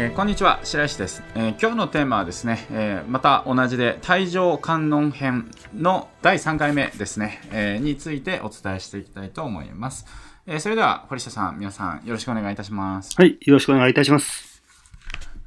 [0.00, 10.06] えー、こんにちは白石です、えー、今日のテーマはですね、えー、また同じで退場観音編の第3回目ですね、えについてお伝えしていきたいと思います、
[10.46, 14.62] えそれでは堀下さん皆さんよろしくお願いいたしますはいよろしくお願いいたします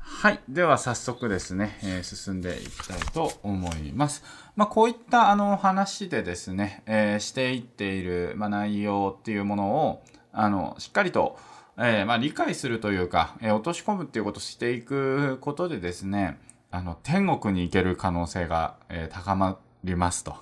[0.02, 0.40] はい。
[0.50, 4.22] では早速ですね、え進んでいきたいと思います。
[4.58, 11.40] まあ、こういったあの話でですね、えしていっている、まあ、内容っていうものを、あの、しっかりと、
[11.84, 20.36] えー、まあ、理解するというか、えー、落とし込むっていうことをしていくことでですね、あの、天国に行ける可能性が、えー、高まりますと。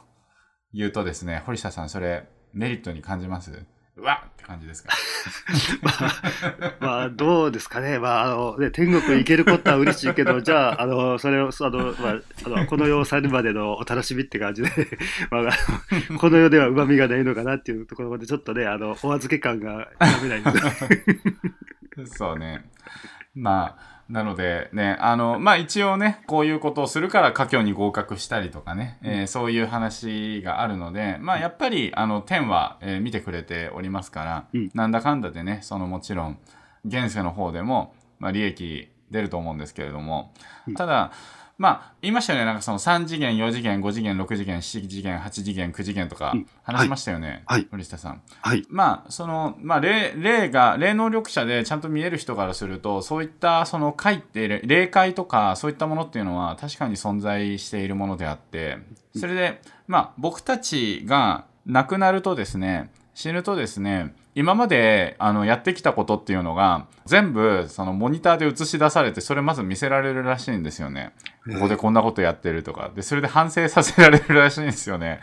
[0.73, 3.65] 言うとですね、堀下さん、それ、メリットに感じます？
[3.95, 4.89] うわ感じですか？
[5.81, 7.99] まあ、まあ、どうですかね。
[7.99, 12.15] まあ、あの、ね、天国行けることは嬉しいけど、じゃあ、あの、それを、あの、まあ、
[12.46, 14.70] あの、この世を去るまでのお楽しみって感じで、
[15.29, 15.51] まあ、
[16.18, 22.05] この世では旨味がないのかなっていうところまで、ちょっとね、あの、お預け感がやめないんで。
[22.05, 22.66] そうね。
[23.35, 36.40] まあ、なのでね、あの、まあ一応ね、こういうことをするから家境に合格したりとかね、えー、そういう話があるので、まあやっぱり、あの、天は、えー、見てくれておりますから、うん、なんだかんだでね、そのもちろん、
[36.85, 40.34] 現世の方でも、まあ利益出ると思うんですけれども、
[40.76, 41.12] ただ、
[41.60, 42.46] まあ、言いましたよね。
[42.46, 47.43] なんかその3次元、4次元、5次元、6次元、7次元、8次元、9次元とか話しましたよね。
[47.48, 47.68] はい。
[47.70, 48.21] 森下さん。
[48.41, 48.66] はい。
[48.70, 58.77] まあ、その、まあ、霊、霊が、霊能力者でちゃんと見える人からすると、そういったその会って、霊界とかそういったものっていうのは確かに存在しているものであって、
[59.18, 71.13] それで、まあ、僕たちが亡くなるとですね、死ぬとですね、今まであのやってきたことっていうのが全部そのモニターで映し出されてそれまず見せられるらしいんですよね。
[71.52, 72.91] ここでこんなことやってるとか。
[72.96, 75.19] でそれで反省させられるらしいんですよね。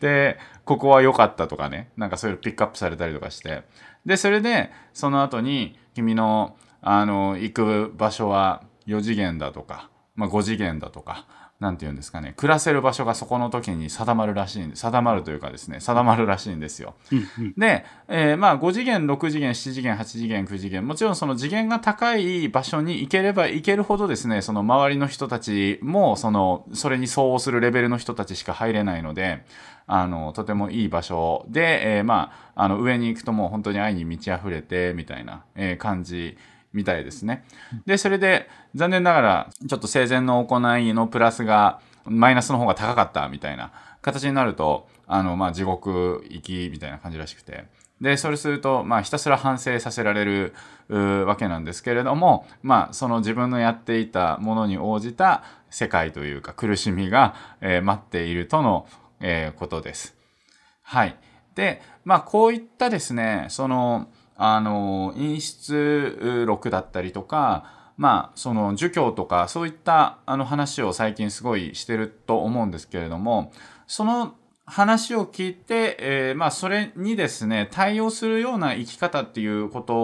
[0.00, 1.90] でここは良かったとかね。
[1.96, 3.64] なんかそういうピックアップされたりとかして。
[4.06, 11.26] でそれでその後に君のあの行く場所は4次元だとか、まあ、5次元だとか
[11.64, 16.94] なんて言うんですかね、暮らせる場所がそこの時に定まるらしいんで、定まるというかですね、定まるらしいんですよ。
[17.56, 29.44] で、えー、まあ5次元、6次元、7次元、8次元、9次元、もちろんその次元が高い場所に行ければ行けるほどですね、その周りの人たちも、その、それに相応するレベルの人たちしか入れないので、
[29.86, 36.36] あの、とてもいい場所で、えー、まあ、あの、上に行くともう本当に愛に満ち溢れて、みたいな、えー、感じ
[36.74, 37.44] みたいですね。
[37.86, 47.64] で、それで残念ながらちょっと生前の行いのプラスがマイナスの方が高かったみたいな形になると、あの、まあ、地獄行きみたいな感じらしくて。
[48.00, 50.54] で、それすると、まあ、ひたすら反省させられる
[51.26, 58.86] わけなんですけれども、まあ、その自分のやっていたものに応じた世界というか苦しみが、えー、待っているとの、
[59.20, 60.14] えー、ことです。
[60.82, 61.16] はい。
[61.54, 73.52] で、まあ、こういったですね、その、あの、陰湿録だったりとか、まあ、その儒教とかそういったあの話を最近すごいしてると思うんですけれども、
[73.86, 74.34] その
[74.66, 79.94] 話を聞いて、えー、まあ、それにですね、対応するような生き方っていうこと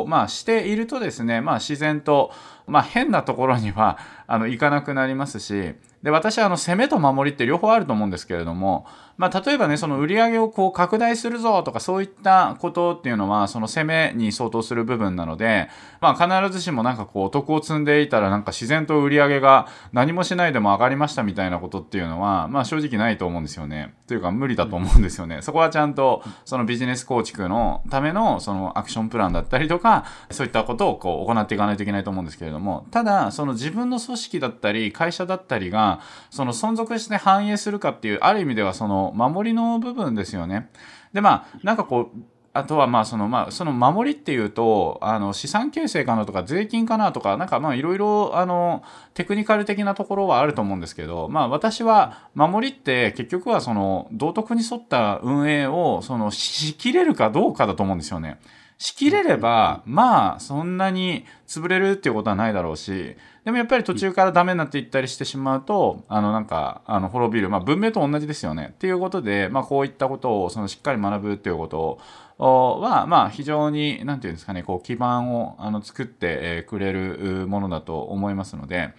[0.00, 2.32] を、まあ、しているとですね、まあ、自然と、
[2.66, 8.86] まあ、変なところには、 あの、行かなくなりますし、で、私はあの、攻めと守りって両方あると思うんですけれども、
[9.18, 15.68] まあ、例えばね、その売り上げをこう拡大するぞとかそういったことっていうのは、その攻めに相当する部分なので、
[16.00, 23.94] まあ、必ずしもなんかこう、お得を積んでいたらなんか自然と売り上げが何もしないでも上がりましたみたいなことっていうのは、まあ、正直ないと思うんですよね。
[24.06, 25.42] というか、無理だと思うんですよね。
[25.42, 35.98] そこはちゃんと、そのビジネス構築のための、そのアクションプランだったりとか、そういったことをこう、行っていかないといけないと思うんですけれども、ただ、その自分の組織だったり、会社だったりが、
[36.30, 40.70] その存続して反映するかっていう、ある意味ではその守りの部分ですよね。
[41.12, 42.18] で、まあ、なんかこう、
[42.54, 48.82] あとはまあそのまあその守りっていうとあの資産形成かなとか税金かなとかなんかまあいろいろあの
[49.14, 58.40] テクニカル的なところはあると思うんですけどまあ私は守りって結局はその道徳に沿った運営をそのしきれるかどうかだと思うんですよね。
[58.78, 67.48] しきれれば、まあ、そんなに潰れるっていうことはないだろうし、でもやっぱり途中からダメになっていったりしてしまうと、あの、なんか、あの、滅びる。
[67.50, 68.70] まあ、文明と同じですよね。
[68.72, 71.98] っていうことで、まあ、こういったことを、その、しっかり学ぶっていうこと
[72.38, 78.90] は、まあ、非常に、なんていうんですかね、こう、基盤を、あの、作ってくれるものだと思いますので、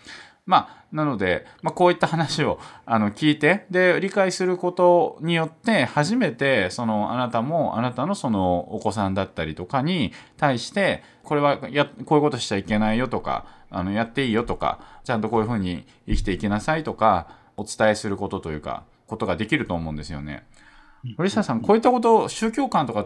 [0.50, 20.48] まあ、なので、まあ、こういった話をあの聞いて、で、理解することによって、初めて、その、あなたも、あなたのその、お子さんだったりとかに対して、これはや、こういうことしちゃいけないよとか、あの、やっていいよとか、ちゃんとこういうふうに生きていきなさいとか、お伝えすることというか、ことができると思うんですよね。
[21.16, 23.06] 森下さん、こういったことを宗教観とか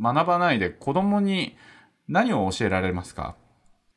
[0.00, 1.56] 学ばないで子供に
[2.06, 3.34] 何を教えられますか？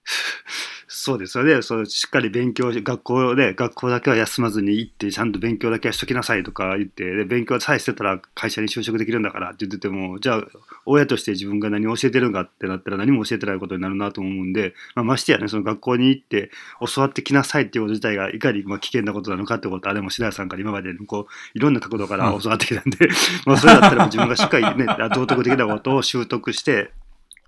[1.03, 1.63] そうですよね。
[1.63, 10.43] そうしっかり勉強し、学校で、学校だけは休まずに行って、ちゃんと勉強だけはしときなさいとか言って、で勉強さえしてたら会社に就職できるんだからって言ってても、じゃあ、
[10.85, 16.51] 親として自分が何を教えてるのかってなったら何も教えてないことになるなと思うんで、まあ、ましてやね、その学校に行って
[16.93, 23.09] 教わってきなさいっていうこと自体がいかにまあ危険なことなのかってことは、でも白谷さんから今までこう、いろんな角度から教わってきたんで、
[23.47, 26.91] まあそれだったら自分がしっかりね、道徳的なことを習得して、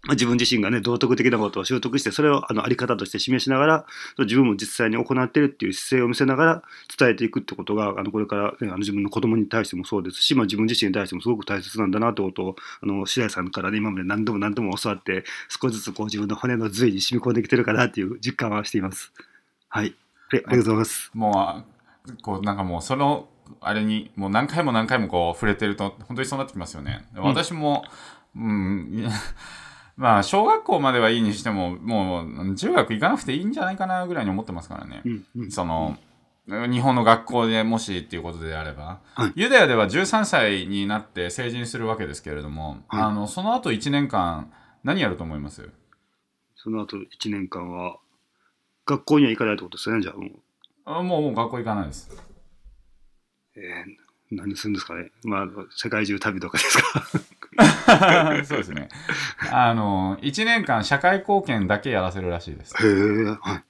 [0.06, 3.86] まあ、自分自身がね、道徳的なことを習得して、それをあのあり方として示しながら、
[4.20, 6.64] 自分も実際に行っているっていう姿勢を見せながら
[6.98, 19.14] 伝えていくってことが、あのこれから、ね、あの自分の子供に対してもそうですし、まあ、自分自身に対してもすごく大切なんだなってことを、あの白井さんからね、今まで何度も何度も教わって、少しずつこう自分の骨の髄に染み込んできてるかなっていう実感はしています。
[19.70, 19.96] はい。
[20.32, 21.12] ありがとうございます。
[21.14, 21.64] も
[22.10, 23.30] う、こうなんかもうその、
[23.62, 27.06] あれにもう何回も何回もこう触れてると本当にそうなってきますよね。
[27.16, 27.86] 私も、
[28.36, 28.48] うん、う
[29.08, 29.10] ん
[29.96, 35.02] まあ、小学校まではいいにしても、もう、中学行かなくていいんじゃないかなぐらいに思ってますからね。
[35.06, 35.98] うんうん、その、
[36.48, 44.52] 日本の学校でもしっていうことであれば、はい、ユダヤでは13歳になって成人するわけですけれども、はい、あの、その後1年間、
[44.84, 45.70] 何やると思います？
[46.56, 47.98] その後1年間は、
[48.86, 50.32] 学校には行かないってことですよね、じゃあもう。
[50.86, 52.10] あもう、もう学校行かないです。
[53.56, 54.03] えー、
[54.36, 55.12] 何するんですかね。
[55.24, 57.04] まあ、世界中旅とかですか
[58.46, 58.90] そうですね。
[59.52, 62.76] あの、1年間社会貢献だけやらせるらしいです。
[62.86, 63.64] へえ、はい。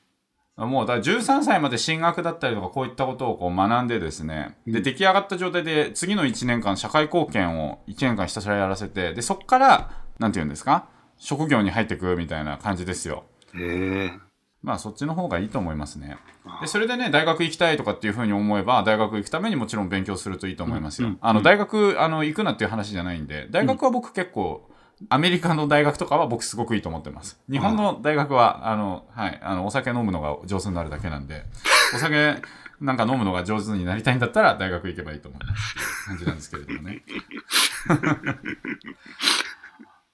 [0.55, 9.89] もうだ13歳まで進学だったりとかこういったことをこう学んでですね、で出来上がった状態で次の1年間社会貢献を1年間ひたすらやらせてでそこから
[10.19, 10.85] なんて言うんですか？
[11.17, 13.23] 職業に入っていくみたいな感じですよ。
[13.55, 14.19] へえ。
[14.63, 16.17] まあそっちの方がいいと思いますね。
[16.61, 21.09] でそれでね大学行きたいとかっていうふうに思えば大学行くためにもちろん勉強するといいと思いますよ。
[21.09, 24.69] うんうん、あの大学あの行くなっていう話じゃないんで大学は僕結構、
[25.09, 27.41] アメリカの大学とかは僕すごくいいと思ってます。
[27.49, 31.45] 日本の大学は、あの、はい、あの、お酒飲むのが上手になるだけなんで、
[31.93, 32.35] お酒
[32.79, 35.75] なんか飲むのが上手になりたいんだったら大学行けばいいと思います。
[36.07, 37.03] 感じなんですけれどもね。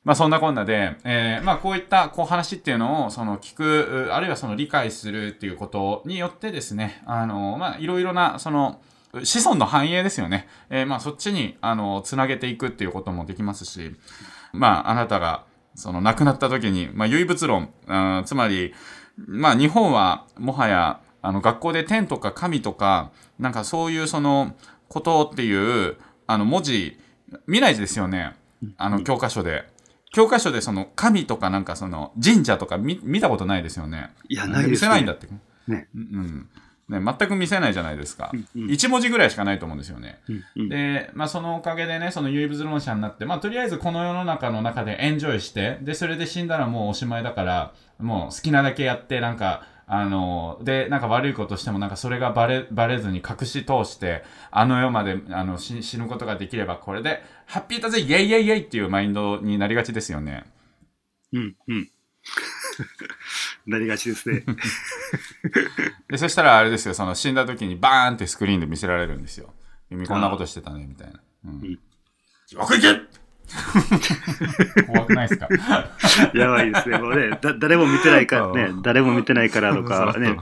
[0.03, 8.79] まあそんなこんなで、えー、まあこういったこう話っていうのをその聞く、あるいはその理解するっていうことによってですね、あの、まあいろいろなその
[9.23, 10.47] 子孫の繁栄ですよね。
[10.69, 13.95] えー、まあそっちにあの、つなげていくっていうこともできますし、
[14.53, 15.43] まああなたが
[15.75, 18.73] その亡くなった時に、まあ唯物論、あつまり、
[19.17, 24.55] まあ日本はもはやあの学校で天とか神とか、なんかそういうその
[24.87, 26.97] ことっていうあの文字
[27.47, 28.35] 見ないですよね。
[28.77, 29.67] あの教科書で。
[30.11, 34.11] 教科書でその神とかなんかその神社とか見見たことないですよね。
[34.27, 35.27] いや、ないです、ね、見せないんだって。
[35.67, 35.87] ね。
[35.95, 36.49] うん。
[36.89, 38.31] ね、全く見せないじゃないですか。
[38.33, 40.19] うんうん、1文字ぐらいしかないと思うんですよね。
[40.27, 60.45] うんうん、で、まあそのおかげでね、その唯物論者になって、まあとりあえずこの世の中の中でエンジョイして、で、それで死んだらもうおしまいだから、もう好きなだけやって、なんか、あの、で、なんか悪いことしてもなんかそれがバレ、バレずに隠し通して、あの世まであの死ぬことができればこれで、ハッピーだぜイェイイェイイェイっていうマインドになりがちですよね。
[61.33, 61.89] うん、うん。
[63.65, 64.43] なりがちですね。
[66.07, 69.51] で、そしたらあれですよ、その死んだ時にバーンってスクリーンで見せられるんですよ。
[69.89, 71.19] 君こんなことしてたね、みたいな。
[71.45, 71.79] うん。
[72.45, 73.18] 地獄行け
[74.87, 75.47] 怖くないですか？
[76.33, 76.97] やばいですね。
[76.97, 80.37] もうね、だ誰も見てないからね、誰も見てないからとかね、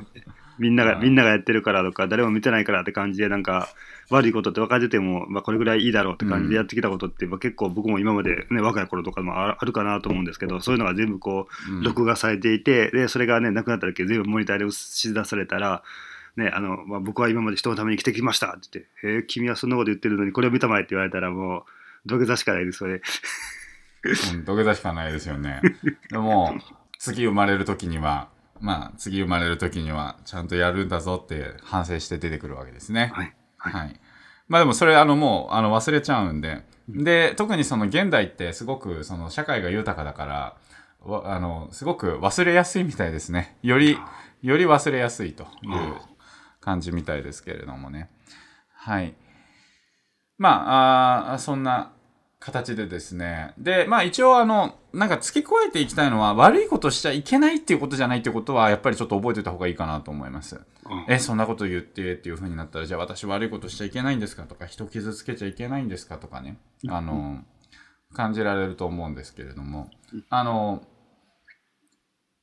[0.59, 3.69] みんなが、みんながやってるからとか、誰も見てないからって感じで、なんか、
[4.09, 11.47] 悪いことって分かってても、まあ、これぐらいいいだろうって感じでやってきたことって、まあ、結構僕も今までね、若い頃とかもあるかなと思うんですけど、そういうのが全部こ
[11.81, 15.83] う、録画されていて、で、それがね、なくなった時全部モニターで映し出されたら、
[16.37, 21.63] ね、あの、まあ、僕は今まで人のために生きてきましたって言って、へえ、君はそんなこと言ってるのに、これを見たまえって言われたらもう、
[22.07, 23.01] 土下座しかないです、それ。
[24.33, 25.61] うん、土下座しかないですよね。
[26.09, 26.55] でも、
[26.97, 33.11] 次生まれる時には、まあ、次生まれる時には、ちゃんとやるんだぞって反省して出てくるわけですね。
[33.13, 33.33] はい。
[33.57, 33.73] はい。
[33.73, 33.99] はい、
[34.47, 36.63] まあでもそれ、あの、もう、あの、忘れちゃうんで。
[36.89, 40.57] で、特にその現代ってすごく、その、社会が豊かだから、
[41.25, 43.57] あの、すごく忘れやすいみたいですね。
[43.61, 43.97] より、
[44.41, 45.95] より忘れやすいという
[46.59, 48.09] 感じみたいですけれどもね。
[48.73, 49.15] はい。
[50.37, 51.91] まあ、あそんな
[52.39, 53.53] 形でですね。
[53.57, 60.55] で、まあ一応あの、なんか付け加えていきたいのは、悪いことしちゃいけないっていうことじゃないってことは、やっぱりちょっと覚えておいた方がいいかなと思います。
[60.55, 67.43] うん、え、そんなこと言ってっていう風になったら、じゃあ私悪いことしちゃいけないんですかとか、人傷つけちゃいけないんですかとかね、あの、
[68.13, 69.89] 感じられると思うんですけれども、
[70.29, 70.83] あの、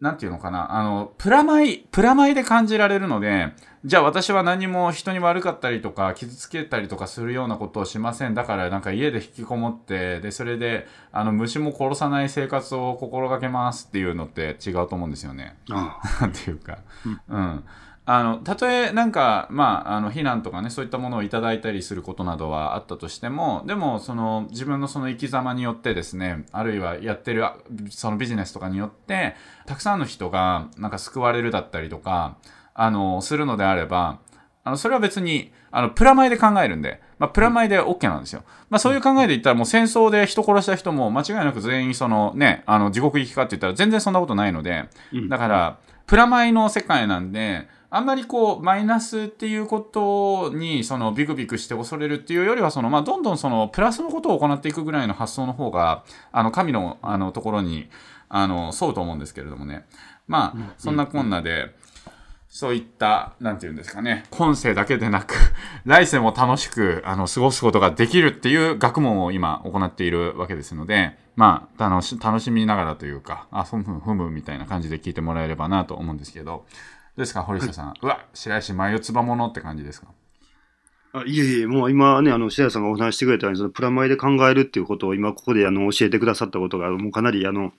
[0.05, 3.55] なんていうのかな、あの、プラマイ、プラマイで感じられるので、
[3.87, 8.35] じゃあ私は何も人に悪かったりとか、傷つけたりとかするようなことをしません。
[8.35, 15.57] だからなんか家で引きこもって、で、それで、あの、虫も殺さない生活を心がけますっていうのって違うと思うんですよね。
[15.71, 16.81] あなん ていうか。
[17.07, 17.65] うん、うん
[18.07, 27.45] あの、たとえなんか、まあ、あの、避難とかね、そういったものをいただいたりすることなどはあったとしても、でも、その、自分のその生き様によってですね、あるいはやってる、
[27.89, 29.35] そのビジネスとかによって、
[29.65, 32.37] たくさんの人が、なんか救われるだったりとか、
[32.75, 34.19] あの、するのであれば、
[34.65, 38.43] あの、それは別に、あの、プラマイで考えるんで、まあ、プラマイで OK なんですよ。
[38.69, 44.89] まあ、そういう考えで言ったら、もう戦争で人殺した人も間違いなく全員そのね、あの、地獄行きかって言ったら全然そんなことないので、
[45.29, 57.89] だから、プラマイの世界なんで、あんまりこう、マイナスっていうことに、その、ビクビクして恐れるっていうよりは、その、まあ、どんどんその、プラスのことを行っていくぐらいの発想の方が、あの、神の、あの、ところに、
[58.29, 59.87] あの、沿うと思うんですけれどもね。
[60.27, 61.73] まあ、そんなこんなで、
[62.49, 65.35] そういった、なんていうんですかね、今世だけでなく、
[65.85, 76.65] 来世も楽しく、あの、過ごすことができるっていう学問を今行っているわけですので、まあ、楽し、楽しみながらというか、あ、ふむふむみたいな感じで聞いてもらえればなと思うんですけど、ど
[77.16, 77.94] うですか、堀下さん。
[78.00, 80.09] うわ、白石眉唾者って感じですか？
[81.12, 87.73] あいえいえ、もう今ね、あの、白石さんがお話してくれたように、そのプラマイで考えるっていうことを今ここであの教えてくださったことが、もうかなりあの、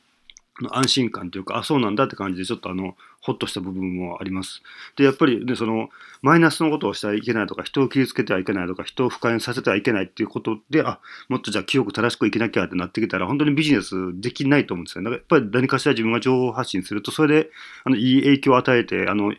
[0.71, 2.95] 安心感というか、あ、そうなんだって感じで、ちょっとあの、
[3.25, 4.61] ほっとした部分もあります。
[4.97, 5.89] で、やっぱりね、その、
[6.21, 15.09] マイナスのことをしてはいけないとか、人を傷つけてはいけないとか、人を不快にさせてはいけないっていうことで、あ、もっとじゃあ記憶正しく生きなきゃってなってきたら、本当にビジネスできないと思うんですよね。
[15.09, 17.49] だからやっぱり何かしら自分が情報発信すると、それで、
[17.83, 19.33] あの、いい影響を与えて、あの、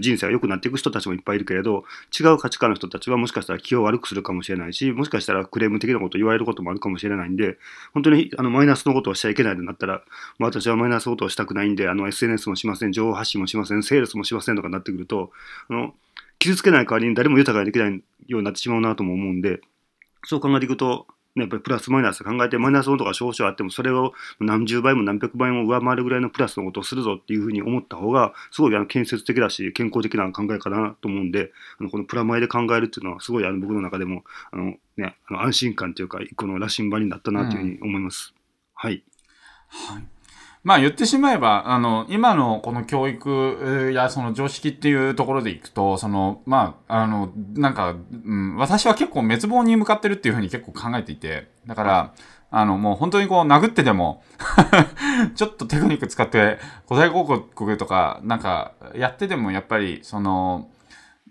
[0.00, 1.84] 人生が良くなっていく人たちもいっぱいいるけれど、
[2.18, 7.58] 違う価値観の人たちはもしかしたら気を悪くするかもしれないし、もしかしたらクレーム的なことを言われることもあるかもしれないんで、
[7.94, 10.02] 本当にあのマイナスのことをしちゃいけないとなったら、
[10.38, 15.30] まあ、私はマイナスのことをしたくないんで、あの、SNS もしません、情報発信もしません、セールスもしませんとかになってくると、
[15.68, 15.94] あの、
[16.38, 19.60] 傷つけない代わりに誰も豊かにできないようになってしまうなとも思うんで、
[20.24, 38.34] そう考えていくと、ね、やっぱりプラスマイナス考えて、マイナスのとが少々あっても、それを何十倍も何百倍も上回るぐらいのプラスのことをするぞっていうふうに思った方が、すごいあの建設的だし、健康的な考えかなと思うんで、あのこのプラマイで考えるっていうのは、すごいあの僕の中でも、あのね、あの安心感というか、一個の羅針盤になったなというふうに思います。
[38.34, 39.02] うん、はい。
[39.68, 40.19] はい
[40.62, 52.14] まあ言ってしまえば、あの、今のこの教育やその常識っていうところでいくと、その、まあ、あの、なんか、うん、私は結構滅亡に向かってるっていうふうに結構考えていて、だから、
[52.50, 54.22] あの、もう本当にこう殴ってでも
[55.34, 60.68] ちょっとテクニック使って古代広告とかなんかやってでもやっぱりその、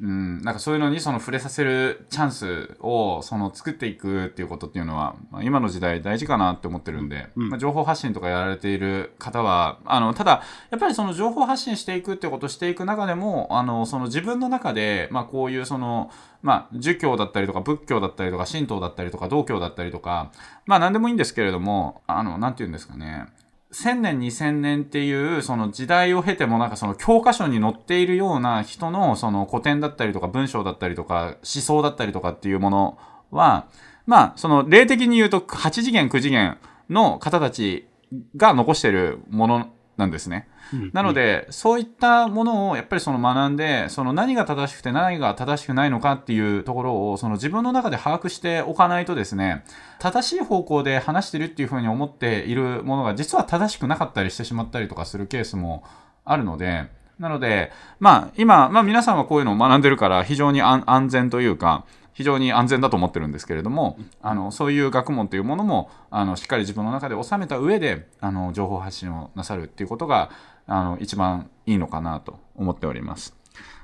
[0.01, 16.10] うん、なんかそういうのにその触れさせるチャンスをその作っていくっていうことっていうのは、まあ、今の時代大事かなって思ってるんで、うん、まあ、情報発信とかやられている方は、あの、ただ、やっぱりその情報発信していくってことをしていく中でも、あの、その自分の中で、まあこういうその、
[16.41, 20.32] まあ、儒教だったりとか仏教だったりとか神道だったりとか道教だったりとか、
[20.65, 23.25] まあ何でもいいんですけれども、あの、なんて言うんですかね。
[23.71, 32.97] 1000年2000年っていうその時代を経てもなんかその教科書に載っているような人のその古典だったりとか文章だったりとか思想だったりとかっていうもの
[33.29, 33.67] は
[34.07, 36.57] まあその例的に言うと8次元9次元
[36.89, 37.88] の方たち
[38.35, 39.69] が残してるもの
[40.00, 40.48] なんですね。
[40.94, 49.63] なので、そういったものをやっぱりその学んで、その何が正しくて何が正しくないのかっていうところを、その自分の中で把握しておかないとですね、
[50.00, 55.84] 正しい方向で話してるっていうふうに思っているものが実は正しくなかったりしてしまったりとかするケースも
[56.25, 56.88] あるので、
[57.20, 61.86] なので、まあ今、まあ皆さんはこういうのを学んでるから非常に安全というか、
[62.19, 70.29] 非常に安全だと思ってるんですけれども、あのそういう学問というものもあのしっかり自分の中で収めた上であの情報発信をなさるっていうことが
[70.69, 73.35] あの、一番いいのかなと思っております。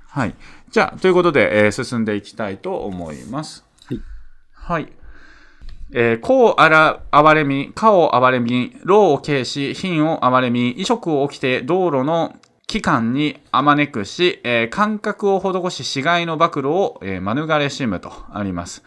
[0.07, 0.35] はい。
[0.69, 3.65] じゃあ、ということで、えー、進んでいきたいと思います。
[3.85, 4.01] はい。
[4.51, 4.93] はい。
[5.93, 12.35] えー、子をあら、われみ、かをあわれみ、老を軽し、貧をあわれみ、移植を起きて道路の
[12.67, 18.83] 期間にあまねくし、えー、感覚を施し、死骸の暴露を、えー、免れしむとあります。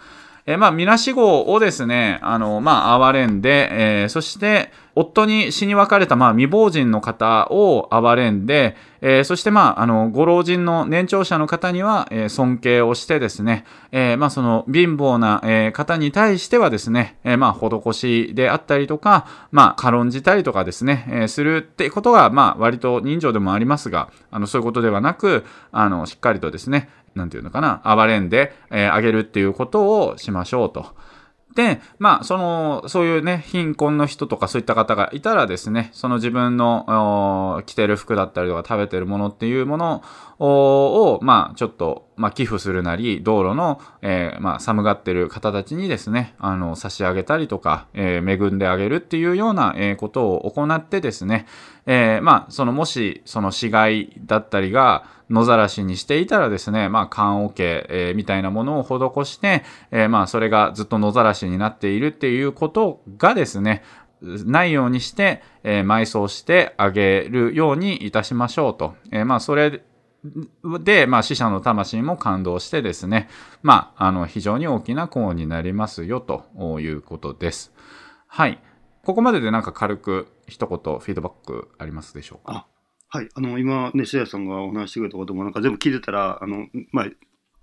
[0.49, 26.89] えー、まあ、みなしごをですね、あの、まあ、哀れんで、えー、そして、夫に死に別れた、まあ、未亡人の方を憐れんで、えー、そして、まあ、あの、ご老人の年長者の方には、えー、尊敬をしてですね、えー、まあ、その、貧乏な、え、方に対してはですね、え、まあ、施しであったりとか、まあ、軽んじたりとかですね、え、するってことが、まあ、割と人情でもありますが、あの、そういうことではなく、あの、しっかりとですね、
[27.19, 30.87] なんていうのかな、暴れんで、えー、あげるっていうことをしましょうと。
[31.55, 40.03] で、まあ、その、そういうね、貧困の人とかそういった方がいたらですね、その自分の着てる服だったりとか食べてるものっていうもの
[40.39, 51.47] を、まあ、ちょっと、まあ、寄付するなり、道路の、えー、まあ、寒がってる方たちにですね、あの、差し上げたりとか、えー、恵んであげるっていうような、えー、ことを行ってですね、
[51.87, 63.83] えー、まあ、その、もし、その死骸だったりが、野ざらしにしていたらですね、まあ、缶桶、えー、みたいなものを施して、えー、まあ、それがずっと野ざらしになっているっていうことがですね、
[64.21, 68.95] ないようにして、えー、埋葬してあげるようにいたしましょうと。
[69.13, 69.83] えー、まあ、それ
[70.81, 73.29] で、まあ、死者の魂も感動してですね、
[73.63, 76.45] まあ、あの、非常に大きな功になりますよと
[76.81, 77.73] いうことです。
[78.27, 78.61] はい。
[79.05, 82.67] ここまででなんか軽く一言フィードバックありますでしょうか？
[83.09, 87.07] はい、あの今ね、白谷さんがお話してくれたことも、なんか全部聞いてたら、あのまあ、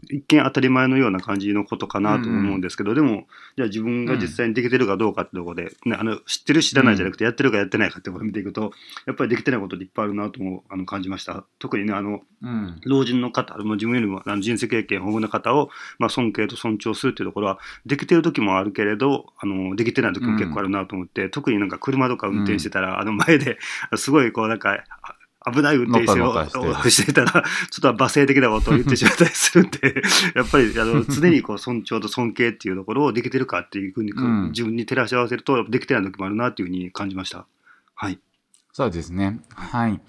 [0.04, 8.72] 一見当たり前のような感じのことかなと思うんですけど、うん、でも、じゃあ自分が実際にできてるかどうかってところで、うん、ね、あの知ってる知らないじゃなくて、やってるかやってないかってことを見ていくと、
[9.06, 11.44] やっぱりできてないことっていっぱいあるなともあの感じました。
[11.60, 23.58] 特にね、あの、うん、老人の方、も自分よりもあの人生経験豊富な方を、まあ、尊敬と尊重するっていうところは、できてる時もあるけれど、あのできてない時も結構あるなと思って、特になんか車とか運転してたら、あの前で、
[23.96, 24.84] すごいこうなんか、
[25.52, 30.04] 危ない運転手をしてたら、ちょっと罵声的なことを言ってしまったりするんで、
[30.36, 37.46] やっぱりあの常にこう尊重と尊敬っていうところをできてるかっていうふうに、うん、自分に照らし合わせると、できてない時もあるなっていうふうに感じました。
[37.94, 38.20] はい。
[38.74, 39.40] そうですね。
[39.54, 40.02] はい。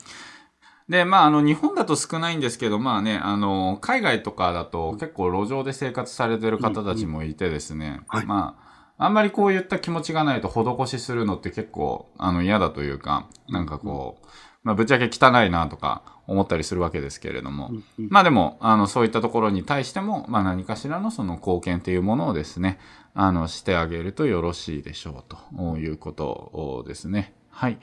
[0.88, 8.56] で、まあ、あの、日本だと少ないんですけど、まあね、あの、海外とかだと結構路上で生活されてる方たちもいてですね、うんうんはい、ま
[8.98, 14.26] あ、あんまりこういった気持ちがないと施しするのって結構、あの、嫌だというか、なんかこう、
[14.66, 22.80] まあ、ぶっちゃけ汚いなとか思ったりするわけですけれども、まあでも、あの、そういったところに対しても、まあ何かしらのその貢献っていうものをですね、
[23.14, 27.32] あの、してあげるとよろしいでしょうということですね。
[27.50, 27.78] はい。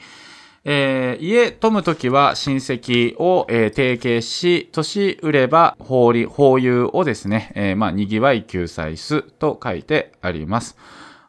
[0.65, 10.75] えー、家富むときは親戚を、えー、提携し、年売れば法理、法有をですね、えー、まあ、にぎわい救済すと書いてあります。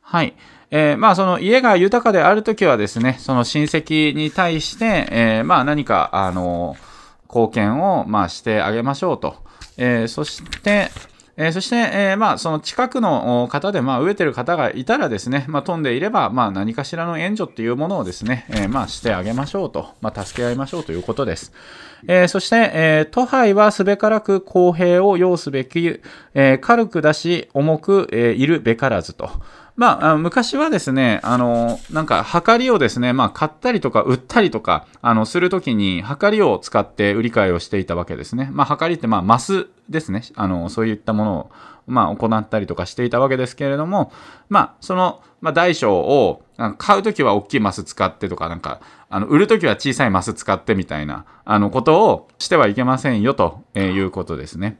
[0.02, 0.34] はい。
[0.70, 6.76] えー、まあその家が豊かであるときはですね、その親戚に対して、えー、まあ何か、あの、
[7.28, 9.36] 貢献を、まあしてあげましょうと。
[9.76, 10.90] えー、そして、
[11.36, 21.52] えー、そして、えー、まあ、その近くの方で、まあ、飢えてる方がいたらですね、まあ、飛んでいれば、まあ、何かしらの援助っていうものをですね、えー、まあ、してあげましょうと、まあ、助け合いましょうということです。
[22.06, 26.00] えー、そして、えー、都杯はすべからく公平を要すべき、
[26.34, 29.30] えー、軽くだし、重く、えー、いるべからずと。
[29.76, 38.50] まあ、昔はですね、あの、なんか、はかりをですね、まあ、買ったりとか売ったりとか、あの、するときに、はかりを使って売り買いをしていたわけですね。
[38.52, 40.22] まあ、はかりって、まあ、マスですね。
[40.36, 41.50] あの、そういったものを、
[41.86, 44.12] まあ、行ったりとかしていたわけですけれども、
[44.48, 46.42] まあ、その、まあ、大小を、
[46.78, 54.78] 買うときは大きいマス使ってとか、なんか、あの、売るときは小さいマス使ってみたいな、あの、ことをしてはいけませんよ、ということですね。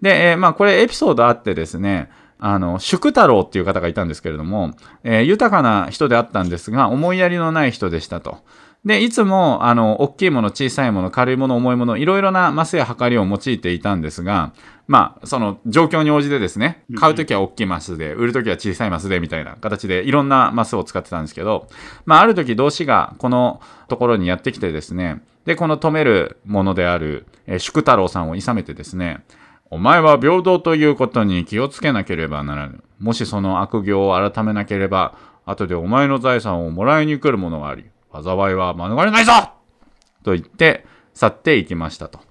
[0.00, 4.72] で、えー、まあ、これエピソードあってですね、あの、宿太郎っていう方がいたんですけれども、
[5.04, 8.38] えー、豊かな人であったんですが、思いやりのない人でしたと。
[8.84, 14.52] で、いつも、あの、大きいもの、小さいもの、軽いもの、重いもの、いろいろなマスや測りを用いていたんですが、
[14.86, 21.66] まあ、その状況に応じてですね、買うときは大きいマスで、売るときは小さいマスで、みたいな形でいろんなマスを使ってたんですけど、
[22.04, 29.24] まあ、ある時動詞がこのところにやってきてですね、で、この止めるものである、えー、宿太郎さんを諌めてですね、
[29.70, 32.84] お前は平等ということに気をつけなければならぬ。
[33.00, 39.32] もしその悪行を改めなければ、後でお前の財産をもらいに来るものがあり、災いは免れないぞ
[40.22, 42.25] と言って去っていきましたと。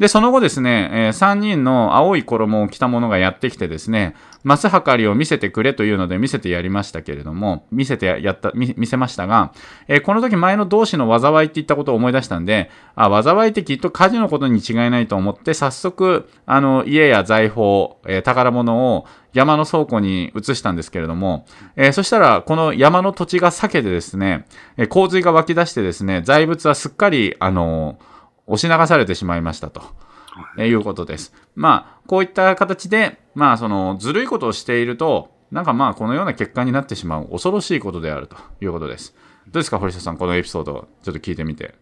[0.00, 9.52] で、その後ですね、えー、3人の青い衣を着た者がやってきてですね、マス測りを見せてくれというので見せてやりましたけれども、見せてやった、見せましたが、
[9.86, 28.13] えー、この時前の同士の災いって言ったことを思い出したんで、あ、災いってきっと火事のことに違いないと思って、早速、あの、家や財宝、えー、宝物を山の倉庫に移したんですけれども、えー、そしたら、この山の土地が裂けてですね、え洪水が湧き出してですね、財物はすっかり、あのー
[28.46, 29.80] 押し流されてしまいましたと。
[29.80, 31.32] はい、いうことです。
[31.54, 39.14] まあ、こういった形で、まあ、その、ずるいことをしていると、なんかまあ、このような結果になってしまう恐ろしいことであるということです。
[39.46, 41.76] どうですか、堀下さん、このエピソード、ちょっと聞いてみて。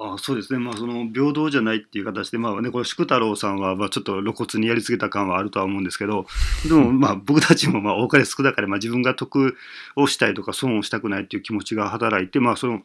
[0.00, 6.24] あそうですね、まあ、その平等じゃないっていう形で、まあね、これ宿太郎さんはまあちょっと露骨にやりすぎた感はあるとは思うんですけど、
[6.68, 9.56] でも まあ僕たちもまあ多かれ少なかれ、まあ、自分が得
[9.96, 12.82] をしたいとか損をしたくないっていう気持ちが働いて、まあ、その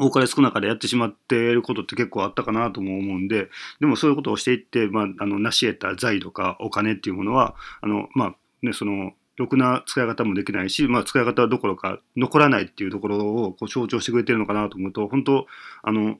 [0.00, 3.48] 多かれ少なかれやってしまっていることって結構あったかなとも思うんで、
[3.80, 15.46] でもそういうことをしていって、まあ、あの、成し得た財とかお金っていうものは、あの、まあ、ね、その、ろくな使い方もできないし、まあ、使い方はどころか残らないっていうところをこう象徴してくれてるのかなと思うと、本当、
[15.82, 16.18] あの、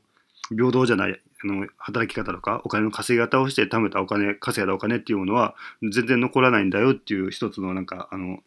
[0.51, 8.41] 平等じゃない、あの、働き方とか、お金の稼ぎ方をして貯めたお金、稼いだお金っていうものは、全然残らないんだよっていう一つのなんか、あの、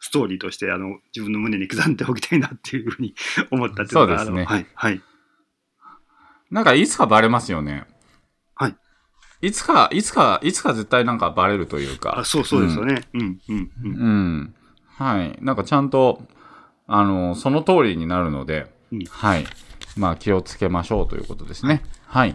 [0.00, 3.14] ストーリーとして、あの、自分の胸に刻んでおきたいなっていうふうに
[3.50, 5.02] 思ったっていうのが、そうですねはい、はい。
[6.50, 7.86] なんかいつかバレますよね。
[8.54, 8.76] はい。
[9.42, 12.18] いつか、いつか、いつか絶対なんかバレるというか。
[12.18, 13.02] あ、そうそうですよね。
[13.14, 13.92] うん、うん、うん。
[13.92, 14.54] うん。
[14.96, 15.38] はい。
[15.40, 16.22] なんかちゃんと、
[16.86, 19.44] あの、その通りになるので、うんはい。
[19.96, 21.82] まあ気をつけましょうということですね。
[22.06, 22.34] はい。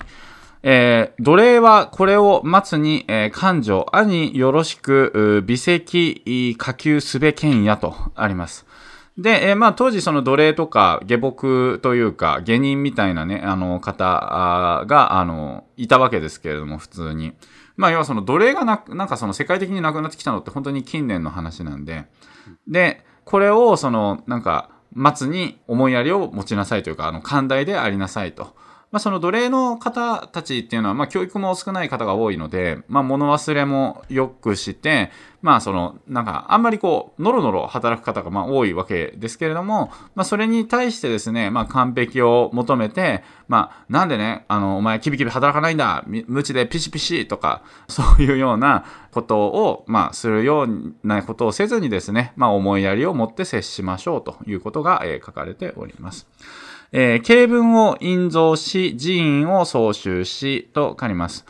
[0.65, 8.65] えー奴隷はこれを待つに、えー感情、兄よろしく、う美石、下級すべけんやとあります。
[9.17, 17.33] で、えーまあ当時その奴隷とか下僕というか下人みたいなね、あの方が、あの、いたわけですけれども、普通に。
[17.75, 22.05] まあ要はその奴隷がな、なんかその世界的になくなってきたのって本当に近年の話なんで、
[22.69, 24.69] で、これをその、なんか、
[25.15, 28.55] 末に思いやりを持ちなさいというか、あの、寛大でありなさいと。
[28.93, 35.09] まあ、その奴隷の方たちっていうのは、まあ、教育も少ない方が多いので、まあ、物忘れもよくして、
[35.41, 56.27] まあ、その、なんか、あんまりこう、のろのろ働く方が、まあ、多いわけですけれども、まあ、それに対してですね、まあ、完璧を求めて、まあ、なんでね、あの、お前、キビキビ働かないんだ、無知でピシピシとか、そういうようなことを、まあ、するようなことをせずにですね、まあ、思いやりを持って接しましょうということが、えー書かれております。
[56.95, 61.43] えー、経文を印造し、寺院を創集し、と書ります。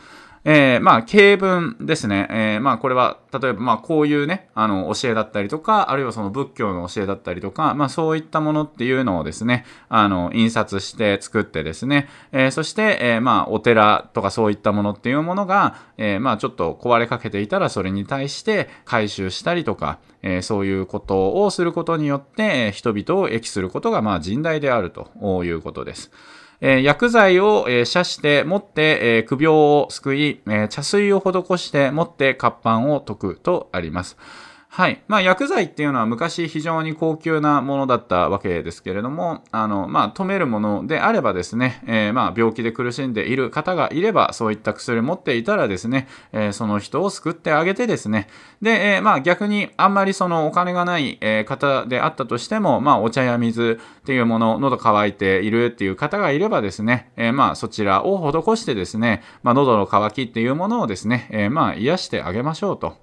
[0.46, 2.26] えー、まあ、経文ですね。
[2.30, 26.10] えー、まあ、これは、例えば、まあ、こういうね、あの、教えだったりとか、あるいはその仏教の教えだったりとか、まあ、そういったものっていうのをですね、あの、印刷して作ってですね、えー、そして、えー、まあ、お寺とかそういったものっていうものが、えー、まあ、ちょっと壊れかけていたら、それに対して回収したりとか、えーそういうことをすることによって、人々を益することが、まあ、甚大であるということです。
[26.60, 34.16] え薬剤を、え射して、持って、えー首病を救い、え茶水を施して、持って活版を解くとあります。
[34.76, 35.00] はい。
[35.06, 48.26] まあ、薬剤っていうのは昔非常に高級なものだったわけですけれども、あの、まあ、止めるものであればですね、えーまあ、病気で苦しんでいる方がいれば、そういった薬を持っていたらですね、えーその人を救ってあげてですね、
[48.62, 62.96] で、えーまあ、逆にあんまりそのお金がない、え方であったとしても、まあ、お茶や水っていうもの、喉乾いているっていう方がいればですね、えーまあ、そちらを施してですね、まあ、喉の渇きっていうものをですね、えーまあ、癒してあげましょうと。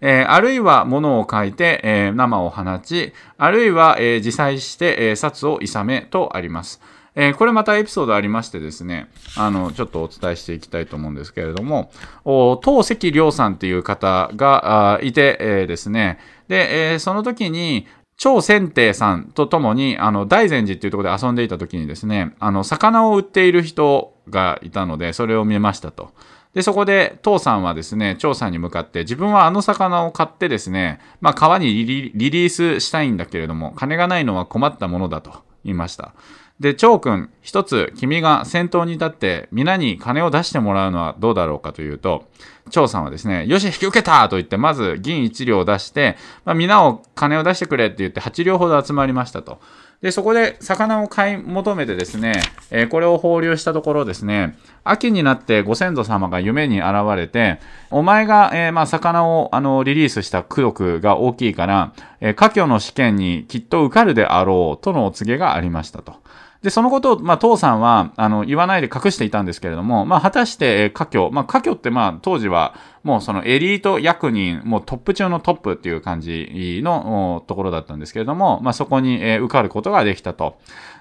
[0.00, 6.80] えーあるいは物を書いて、えー生を放ち、あるいは、えー自裁して、えー殺を諌めとあります。
[7.14, 11.90] えこれまたエピソードありましてですね、あの、ちょっとお伝えしていきたいと思うんですけれども、
[12.24, 17.86] お東関良さんっていう方がいて、えですね、で、えその時に、
[18.18, 26.10] 超仙帝さんと共に、あの、大善寺っていうところで遊んでいた時にですね、あの、魚を売っている人がいたので、それを見ましたと。
[26.58, 35.30] で、そこで、父さんはですね、張さんに向かって、自分はあの魚を買ってですね、まあ、川にリリースしたいんだけれども、金がないのは困ったものだと
[35.64, 36.14] 言いました。
[36.58, 42.28] で、張君、一つ、君が先頭に立って、皆に金を出してもらうのはどうだろうかというと、
[42.70, 49.60] 張さんはですね、よし、引き受けたと言って、まず銀一両を出して、まあ、皆を金を出してくれって言って、8両ほど集まりましたと。
[50.00, 57.58] で、そこで魚を買い求めてですね、えーこれを放流したところですね、秋になってご先祖様が夢に現れて、
[57.90, 66.14] お前が、えーまあ、魚をあのリリースした功力が大きいから、えー家居の試験にきっと受かるであろうとのお告げがありましたと。
[66.62, 80.58] で、そのことを、まあ、父さんは、あの、言わないで隠していたんですけれども、まあ、果たして、えー家境、まあ、家境って、まあ、当時は、もうそのエリート役人、もうトップ中のトップっていう感じのところだったんですけれども、まあ、そこに、えー受かることができたと。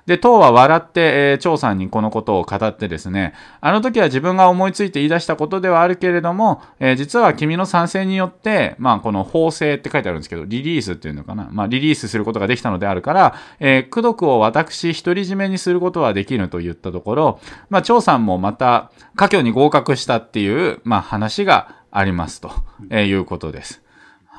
[0.07, 11.49] で、党は笑って、えー張さんにこのことを語ってですね、あの時は自分が思いついて言い出したことではあるけれども、えー実は君の賛成によって、まあ、この法制って書いてあるんですけど、リリースっていうのかな。
[11.51, 17.39] まあ、リリースすることができたのであるから、えー、功徳を私独り占めにすることはできると言ったところ、
[17.69, 22.51] まあ、張さんもまた、家境に合格したっていう、まあ、話がありますと、
[22.89, 23.83] えーいうことです。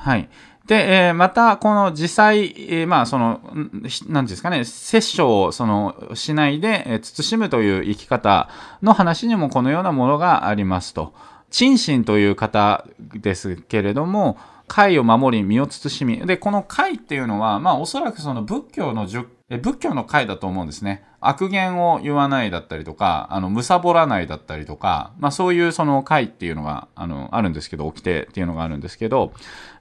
[0.01, 0.29] はい。
[0.69, 8.49] で、えーまた、この実際、えーまあ、その、んひなんていうんですかね、殺生を、その、しないで、えー慎むという生き方
[8.83, 11.15] の話にもこのようなものがありますと。
[11.49, 16.27] 陳心という方ですけれども、戒を守り、身を慎み。
[16.27, 21.03] で、この戒っていうのは、まあ、おそらくその仏教の十え仏教の戒だと思うんですね。
[21.21, 29.33] 悪言を言わないだったりとか、あの、むさぼらないだったりとか、まあそういうその会っていうのが、あの、あるんですけど、起きてっていうのがあるんですけど、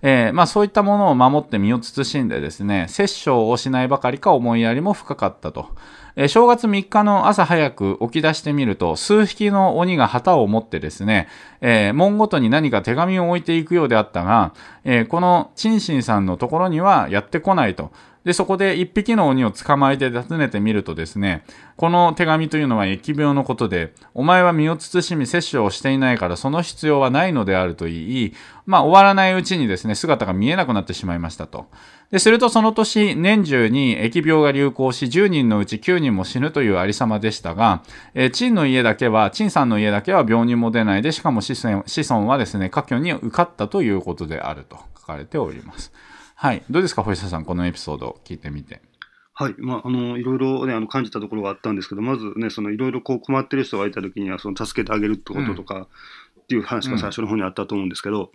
[0.02, 5.68] えー、まあそういったものを守って身を慎んでですね、殺生をしないばかりか思いやりも深かったと。
[6.16, 11.28] えー、正月3日の朝早く起き出してみると、数匹の鬼が旗を持ってですね、
[11.60, 17.92] えー、門ごとに何か手紙を置いていくようであったが、えー、このチンシンさんのところにはやってこないと。
[18.28, 21.44] で、そこで一匹の鬼を捕まえて訪ねてみるとですね、
[21.76, 28.34] この手紙というのは疫病のことで、お前は身を慎み摂取をしていないからその必要はないのであると言い、
[28.66, 31.70] まあ終わらないうちにですね、姿が見えなくなってしまいましたと。
[32.10, 45.90] で、するとその年、年中に疫病が流行し、10人のうち9人も死ぬというありさまでしたが、えー、陳の家だけは、陳さんの家だけは病人も出ないで、しかも子孫子孫はですね、家居に受かったということであると書かれております。
[46.40, 46.62] はい。
[46.70, 48.80] どうですか、堀下さん、このエピソード聞いてみて。
[49.34, 49.56] はい。
[49.58, 55.86] まあ、あの、いろいろね、あの、感じたところがあったんですけど、まずね、その、いろいろこう困ってる人がいたときには、その、助けてあげるってこととか、うん、っ
[56.48, 58.30] ていう話が最初の方にあったと思うんですけど、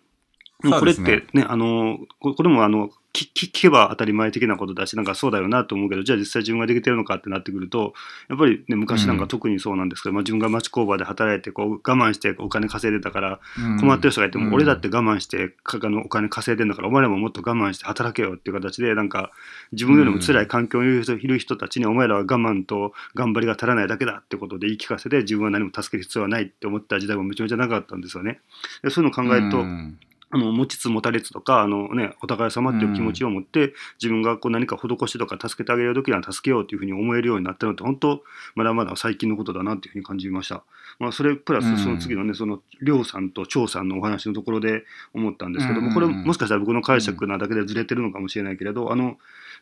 [0.66, 7.94] うん、これってね、ねあの、これもあの、聞けば当たり前的なことだし、なんかそうだよなと思うけど、じゃあ実際自分ができてるのかってなってくると、
[8.28, 13.40] やっぱりね、昔なんか特にそうなんですけど、うん、まあ自分が町工場で働いて、こう我慢してお金稼いでたから、
[13.80, 19.32] 困ってる人がいても、俺だって我慢して、あのお金稼いでんだから、お前らももっと我慢して働けよっていう形で、なんか
[19.72, 28.40] 自分よりも辛い環境にいる人たちに、お前らは我慢と頑張りが足らないだけだってことで言い聞かせて、自分は何も助ける必要はないって思った時代もめちゃめちゃなかったんですよね。
[28.82, 30.00] でそういうのを考えると、うん
[30.34, 38.24] あの、持ちつ持たれつとか、あのね、お互い様っていう気持ちを持って、うん、自分がこう何か施しとか助けてあげるときには助けようというふうに思えるようになったのって、本当、
[38.56, 40.64] まだまだ最近のことだなというふうに感じました。
[40.98, 49.18] まあ、それプラス、その次のね、その、りょうさんと張さんのお話のところで思ったんですけども、これもしかしたら僕の解釈なだけでずれてるのかもしれないけれど、あの、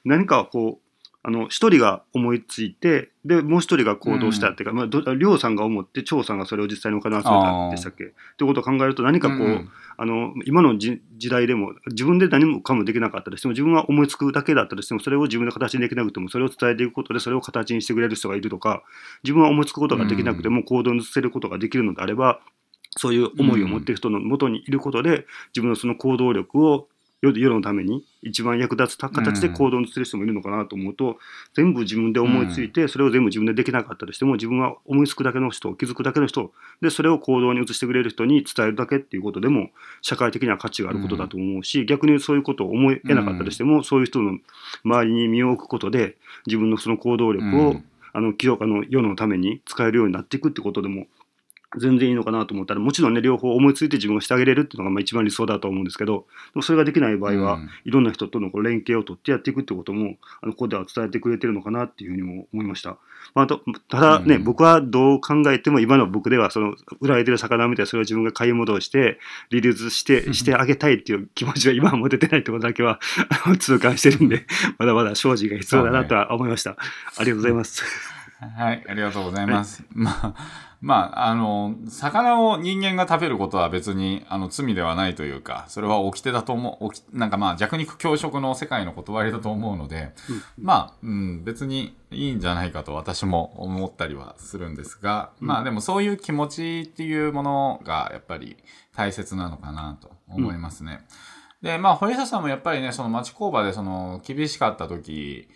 [0.05, 0.90] 何かこう、
[1.23, 8.05] あの、一人が思いついて、で、もう一人が行動したっていうか、うん、まあ、りょうさんが思って、張さんがそれを実際にお金を集めたんでしたっけ？
[8.05, 8.07] っ
[8.37, 18.81] てことを考えると、何かこう、うん、あの、今の時代でも、自分で何もかもできなかったとしても、自分は思いつくだけだったとしても、それを自分の形にできなくても、それを伝えていくことで、それを形にしてくれる人がいるとか、
[19.23, 22.39] 自分は思いつくことができなくても、行動に移せることができるのであれば、
[22.97, 26.89] そういう思いを持っている人のもとにいることで、自分のその行動力を
[27.21, 31.15] 世のために一番役立つ形で行動に移る人もいるのかなと思うと、うん、
[31.53, 39.69] 全部自分で思いついて、それを全部自分でできなかったとしても、自分は思いつくだけの人、気づくだけの人、で、それを行動に移してくれる人に伝えるだけっていうことでも、
[40.01, 44.39] 社会的には価値があることだと思うし、うん、逆にそういうことを思えなかったとしても、うん、そういう人の
[44.83, 47.81] 周りに身を置くことで、自分のその行動力を、
[48.13, 51.07] あの、清かの世のために使えるようになっていくってことでも
[51.77, 62.97] 全然いいのかなと思ったら、もちろんね、両方思いついて自分がしてあげれるっていうのがまあ一番理想だと思うんですけど、でもそれができない場合は、うん、いろんな人とのこう連携を取ってやっていくってことも、あのここでは伝えてくれてるのかなっていうふうにも思いました。
[63.33, 72.99] まあ、とただね、うん、僕はどう考えても今の僕では、その、売られてる魚を見てそれを自分が買い戻して、リリースして、してあげたいっていう気持ちは今は持ててないってことだけは
[73.59, 74.45] 痛感してるんで、
[74.77, 76.71] まだまだ精進が必要だなとは思いました。
[76.71, 76.75] ね、
[77.17, 77.83] ありがとうございます。
[78.41, 79.83] はい、ありがとうございます。
[79.95, 90.11] はい、まあまあ、あの、魚を人間が食べることは別に、あの、罪ではないというか、それは掟だと思う、なんかまあ、弱肉強食の世界の断りだと思うので、
[90.57, 98.57] うん、まあ、うん、別にいいんじゃないかと私も思ったりはするんですが、うん、まあでもそういう気持ちっていうものが、やっぱり
[98.95, 101.05] 大切なのかなと思いますね。
[101.61, 105.47] うん、で、まあ、堀下さんもやっぱりね、その町工場でその、厳しかった時、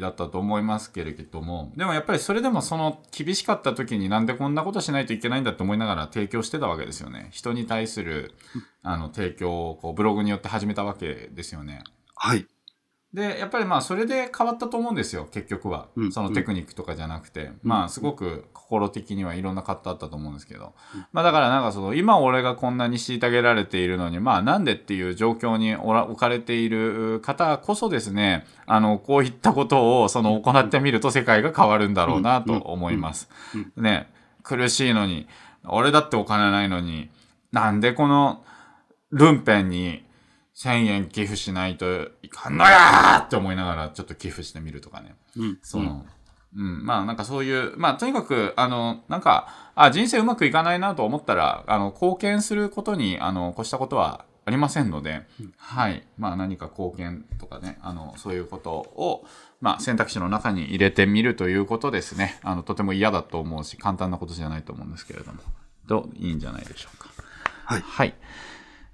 [0.00, 7.28] だったと思いますけれども、でもやっぱりそれでもその厳しかった時になんでこんなことしないといけないんだって思いながら提供してたわけですよね。
[7.30, 8.34] 人に対する
[8.82, 11.82] あの提供をこうブログによって始めたわけですよね。
[12.14, 12.46] はい。
[13.12, 15.88] で、やっぱりまあそれで変わったと思うんですよ、結局は。
[15.96, 17.44] うん、そのテクニックとかじゃなくて。
[17.44, 20.74] うん、まあすごく心的にはいろんな葛藤あったと思うんですけど。
[20.94, 33.30] うん、まあだからなんかその今俺がこんなに虐げられているのに、まあなんでっていう状況に置かれている方こそですね、あの、こういったことをその行ってみると世界が変わるんだろうなと思います。
[33.76, 34.10] ね、
[34.42, 35.26] 苦しいのに、
[35.64, 37.08] 俺だってお金ないのに、
[37.52, 38.44] なんでこの
[39.10, 40.04] ルンペンに
[40.58, 45.14] 1000円寄付しないといかんのやーって思いながらちょっと寄付してみるとかね。
[45.36, 45.58] うん。
[45.62, 46.04] その、
[46.56, 56.04] うん、うん、まあなんかそういう、まあとにかく、あの、なんか、あ、人生うまくいかないなと思ったら、あの、貢献することに、あの、越したことはありませんので、うん、はい。
[56.18, 59.24] まあ何か貢献とかね、あの、そういうことを、
[59.60, 62.40] まあ選択肢の中に入れてみるということですね。
[62.42, 65.38] あの、とても嫌だと思うし、簡単なことじゃないと思うんですけれども、
[65.86, 67.10] と、いいんじゃないでしょうか。
[67.64, 67.80] はい。
[67.80, 68.14] はい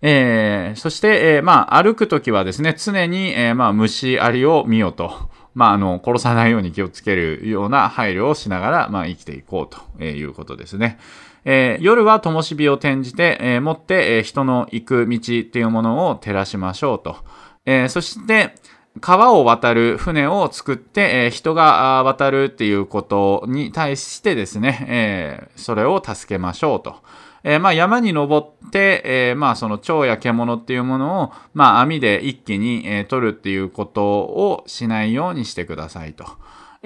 [0.06, 5.30] えー、そして、えー、まあ、歩くときはですね、常に、えー、まあ、虫ありを見よと。
[5.54, 10.98] まあ、あの、殺さないように気をつけるような配慮をしながら、まあ、生きていこうということですね。
[11.46, 17.16] えー、夜は灯火を転じて、えー、持って、えー、人の行く道っていうものを照らしましょうと。
[17.64, 18.54] え、そして、
[19.00, 26.96] 川を渡る船を作って、え、人が渡るっていうことに対してですね、え、それを助けましょうと。
[27.44, 36.24] えー、まあ山に登って、えー、まあその蝶や獣っていうものを、まあ網で一気に、えー、取るっていうことをしないようにしてくださいと。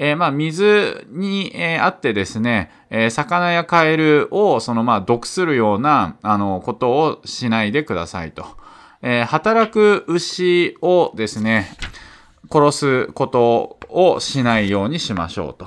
[0.01, 8.47] えー、まあ、水に、えー、あってですね、えー、魚やカエルを、その、まあ、毒するような、あの、ことをしないでくださいと。
[9.03, 11.77] え、働く牛をですね、
[12.51, 15.67] 殺すことをしないようにしましょうと。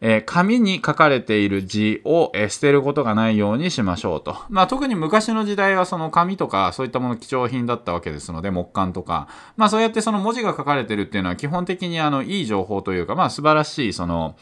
[0.00, 4.36] えー、紙に書かれている字を、えー、捨てることがないようにしましょうと。
[4.48, 9.28] まあ特に昔の時代はその紙とかそういったもの貴重品だったわけですので、木簡とか。
[9.56, 14.36] まあそうやってその文字が書かれてるっていうのは基本的にあのいい情報というか、まあ素晴らしいその、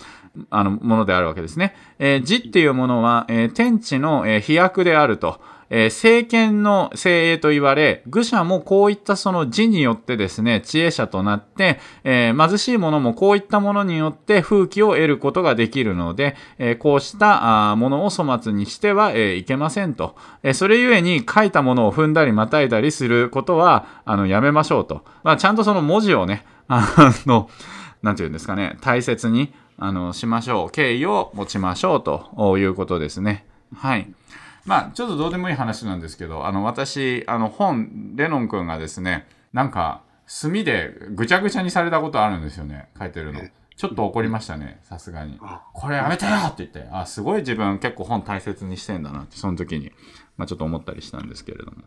[0.51, 1.75] あのものであるわけですね。
[1.99, 5.41] えー、字っていうものは、え、天地の、え、飛躍であると。
[5.71, 20.17] えー、政権の精鋭と言われ、愚者もこういったその字によってですね、知恵者となって、えー、貧しい者もこういったものによって風紀を得ることができるので、えー、こうしたものを粗末にしては、えいけませんと。
[20.43, 25.05] えそれゆえに書いたものを踏んだりまたいだりすることは、あの、やめましょうと。
[25.23, 27.49] まあ、ちゃんとその文字をね、 あの、
[28.03, 30.71] なんて言うんですかね、大切に、あの、しましょう。
[30.71, 33.45] 敬意を持ちましょうということですね。
[33.75, 34.09] はい。
[34.67, 43.41] まあ、ちょっとどうでもいい話なんですけど、あの、私、あの、本、レノン君がですね、なんか、墨でぐちゃぐちゃにされたことあるんですよね、書いてるの。
[43.77, 45.39] ちょっと怒りましたね、さすがに。
[45.73, 49.93] これやめてよって言って、あ、すごい自分結構本大切にしてんだなって、その時に、
[50.37, 51.79] まあちょっと思ったりしたんですけれども。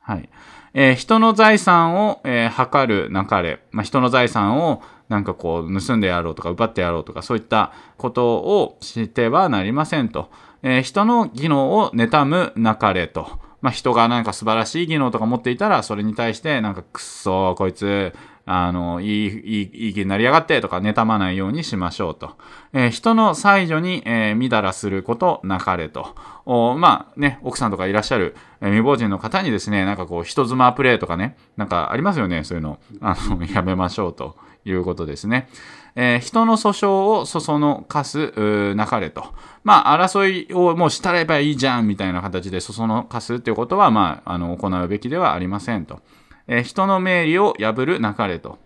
[0.00, 0.28] はい。
[0.74, 3.60] えー、人の財産を、えー、測るなかれ。
[3.70, 10.30] まあ、人の財産をなんかこう盗んでやろうとか奪ってやろうとかそういったことをしてはなりませんと。
[10.62, 13.38] えー、人の技能を妬むなかれと。
[13.60, 18.14] まあ、人がなんか素晴らしい技能とか持っていたら、それに対してなんかくっそー、こいつ、
[18.46, 22.36] あの、いい、いい、いい気になりやがってとか妬まないようにしましょうと。
[22.72, 26.14] えー、人の才女に、えー、みだらすることなかれと。
[26.46, 32.78] おまあね、奥さんとかいらっしゃる、えー、未亡人の方にですね、なんかこう、人妻プレイとかね、なんかありますよね、そういうの。
[33.02, 35.48] あの、やめましょうということですね。
[35.96, 39.24] えー、人の訴訟をそそのかす、なかれと。
[39.64, 46.00] まあ、争いをもうしたればいいじゃんみたいな形でそそのかすっていうことは、まあ、あの、行うべきではありませんと。
[46.46, 48.58] えー、人の命理を破るなかれと。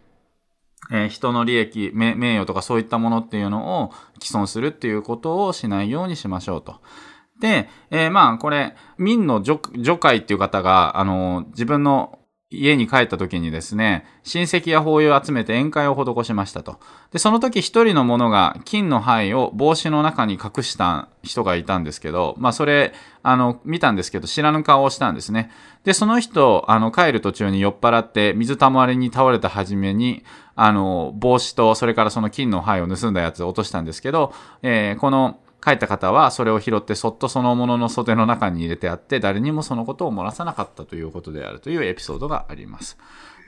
[0.90, 6.80] えー、人の利益、名誉とかそういったものっていうのを既存するっていうことをしないようにしましょうと。
[7.40, 12.18] で、えー、まあ、これ、民の女女会っていう方が、あの、自分の
[12.60, 16.78] 家に帰った時にですね、親戚や法友を集めて宴会を施しましたと。
[17.12, 25.50] で、その時一人の者が金の灰を帽子の中に隠した人がいたんですけど、まあそれ、あの、見たんですけど知らぬ顔をしたんですね。
[25.84, 30.24] で、その人、あの、帰る途中に酔っ払って水たまりに倒れた初めに、
[30.56, 42.98] あの、帽子とそれからその金の灰を盗んだやつを落としたんですけど、えー、この帰った方はそれを拾ってそっとそのものの袖の中に入れてあって誰にもそのことを漏らさなかったということであるというエピソードがあります。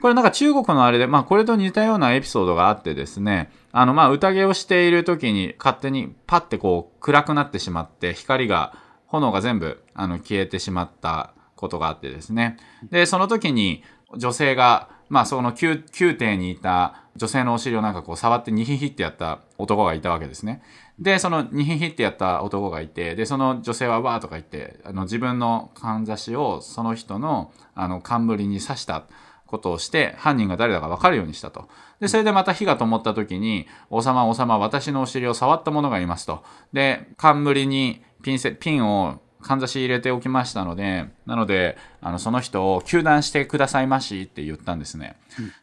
[0.01, 8.75] これなんか中国のあれで、まあこれと似たようなエピソードがあってですね、あのまあ宴をしている時に勝手にパッてこう暗くなってしまって光が、
[9.07, 12.57] 炎が全部あの消えてしまったことがあってですね。
[12.91, 13.83] で、その時に
[14.15, 15.77] 女性が、まあその宮
[16.15, 20.61] 廷にいた女性のお尻をなんかこう触ってニヒヒってやった男がいたわけですね。
[20.99, 29.03] で、そのニヒヒってやった男がいて、で、その女性はわーとか言って、あの自分のかんざしをその人のあの冠に刺した
[29.45, 31.67] ことをして、犯人が誰だかわかるようにしたと。
[31.99, 36.43] で、それでまた火が灯った時に、王様王様私のお尻を触った者がいますと。
[36.73, 45.15] で、冠にピンセ、ピンをかんざし入れておきましたので、なので、あの、その人を救断してくださいましって言ったんですね。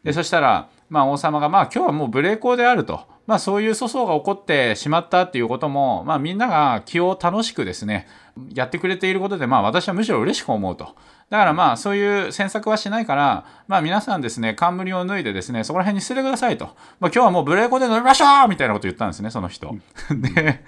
[0.05, 3.14] で、そしたら、まあ王様が、まあ今日はもう無礼講であると。
[3.27, 8.07] まあそういう粗相が起こってしまったっていうことも、まあみんなが気を楽しくですね、
[8.53, 10.95] やってくれていることで、まあ私はむしろ嬉しく思うと。
[11.31, 16.67] だからまあそういう詮索はしないから、まあ皆さんですね、冠を脱いでですね、そこら辺に捨ててくださいと。
[16.67, 16.77] まあ
[17.07, 19.75] 今日はもうブレーコで乗りましょうみたいなこと言ったんですね、その人。
[20.11, 20.65] で、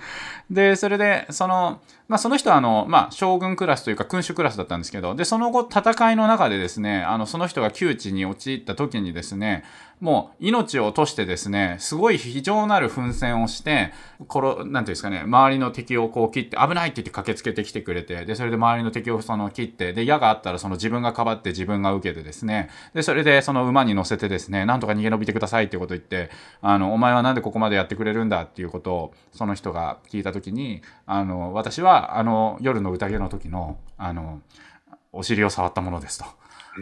[0.50, 9.64] で、それで、その、まあその人はあの、まあ将軍クラスというか君主クラスだったんですけど、で、その後戦いの中でですね、あの、その人が窮地に陥った時にですね、
[10.00, 13.92] もう命を落としてですね、すごい非常なる奮戦をして、
[14.28, 26.30] この、なんていうんですかね、周りの敵をこう切って危ないって言って駆けつけててきてくれて、で、それで周りの敵をその切って、で、矢があったらその自分がかばって自分が受けてですね、で、それでその馬に乗せてですね、なんとか逃げ延びてくださいってこと言って、
[26.62, 34.40] あの、お前はなんでここまでやってくれるんだっていうことを、その人が聞いたときに、あの、私は、あの、夜の宴の時の、あの、
[35.12, 36.26] お尻を触ったものですと。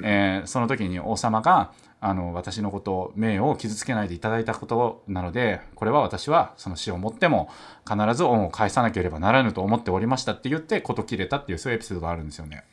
[0.03, 1.73] えー、その時に王様が、
[2.07, 7.49] あの私のこと名誉を傷つけないでいただいたことなのでこれは私はその死をもっても
[7.89, 12.65] 必ず恩を返さなければならぬと思っておりましたって言って事切れたっていうそういうエピソードがあるんですよね。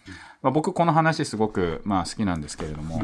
[0.42, 3.04] まあ、僕この話すごく、まあ、好きなんですけれども、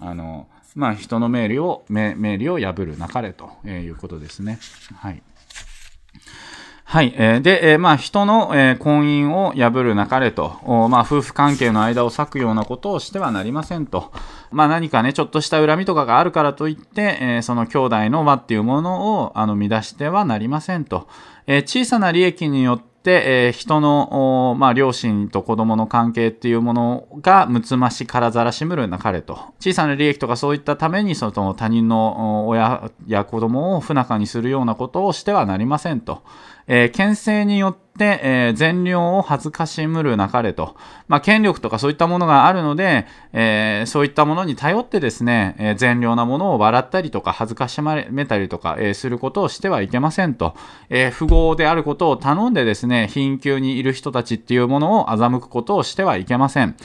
[0.00, 4.58] あのまあ、人の命令を命令を破るなかれということですね。
[4.96, 5.22] はい
[6.90, 7.12] はい。
[7.18, 10.56] えー、で、えー、まあ、人の、えー、婚姻を破るなかれと、
[10.88, 14.10] まあ、夫婦関係の間を裂くようなことをしてはなりませんと。
[14.50, 21.08] まあ、何かね、ちょっとした恨みとかがあるからといって、え、その兄弟の輪っていうものを、あの、乱してはなりませんと。
[21.46, 29.38] え、小さな利益によって、え、人の、まあ、両親と子供の関係っていうものが、むつましからざらしむるなかれと。
[29.60, 36.22] 小さな利益とかそういったために、その他人の親や子供を不仲にするようなことをしてはなりませんと。
[36.68, 40.76] えー、牽制によって、えー、善良を恥ずかしむるなかれと。
[41.08, 50.54] まあ、権力とかそういったものがあるので、えー、そういったものに頼ってですね、えー、善良なものを笑ったりとか、恥ずかしめたりとか、え、することをしてはいけませんと。
[50.90, 56.76] えー、富豪であることを頼んでですね、貧窮にいる人たちっていうものを欺くことをしてはいけません。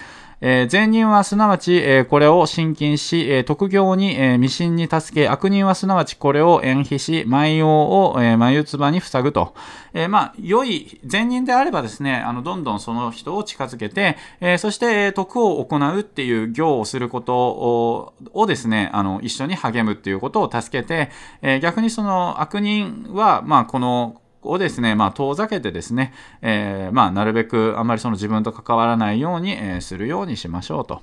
[0.45, 9.55] えー、善人はすなわち、えー、これを信金し、えー、特業に、えー、未信に助け、悪人はすなわちこれを延費し、万葉を、えー、眉唾に塞ぐと。
[9.93, 21.09] えー、まあ、良い、善人であればですね、あの、どんどんその人を近づけて、えー、そして、えー、徳を行うっていう行をすることををですね、あの、一緒に励むっていうことを助けて、
[21.41, 31.01] えー、逆にその悪人は、まあ、この、をですね、まあ、遠ざけてですね、えー、まあ、なるべくあんまりその自分と関わらないように、えー、するようにしましょうと。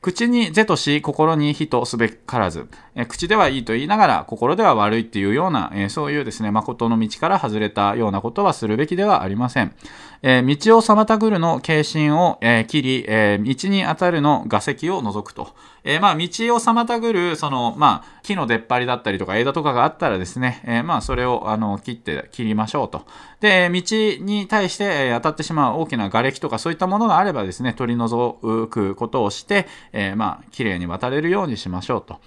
[0.00, 2.68] 口に是とし、心に非とすべからず、
[3.08, 9.74] 口ではいいと言いながら、心では悪いっていうような、そういうですね、誠の道から外れたようなことはするべきではありません。
[10.22, 10.36] 道を
[10.82, 12.38] 妨ぐるの軽心を、
[12.68, 15.54] 切り、道に当たるの画石を除くと。
[15.84, 16.26] えまあ、道を
[16.58, 23.06] 妨ぐる、その、まあ、木の出っ張りだったりとか枝とかがあったらですね、えまあ、それを、あの、切って、切りましょうと。
[23.40, 23.82] で、道
[24.22, 28.38] に対して、当たってしまう大きな瓦礫とかそういったものがあればですね、取り除
[28.68, 32.20] くことをして、えまあ、綺麗に渡れるようにしましょうと。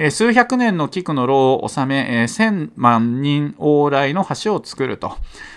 [0.00, 5.16] え数百年の菊の労を収め、え千万人往来の橋を作ると。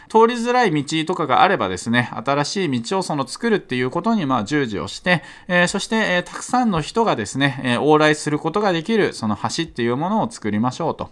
[0.10, 11.12] 通りづらい道とかがあればですね、新しい道をその作るっていうことにまあ従事をして、えー、そして、えー、たくさんの人がですね、えー、往来することができるその橋っていうものを作りましょうと。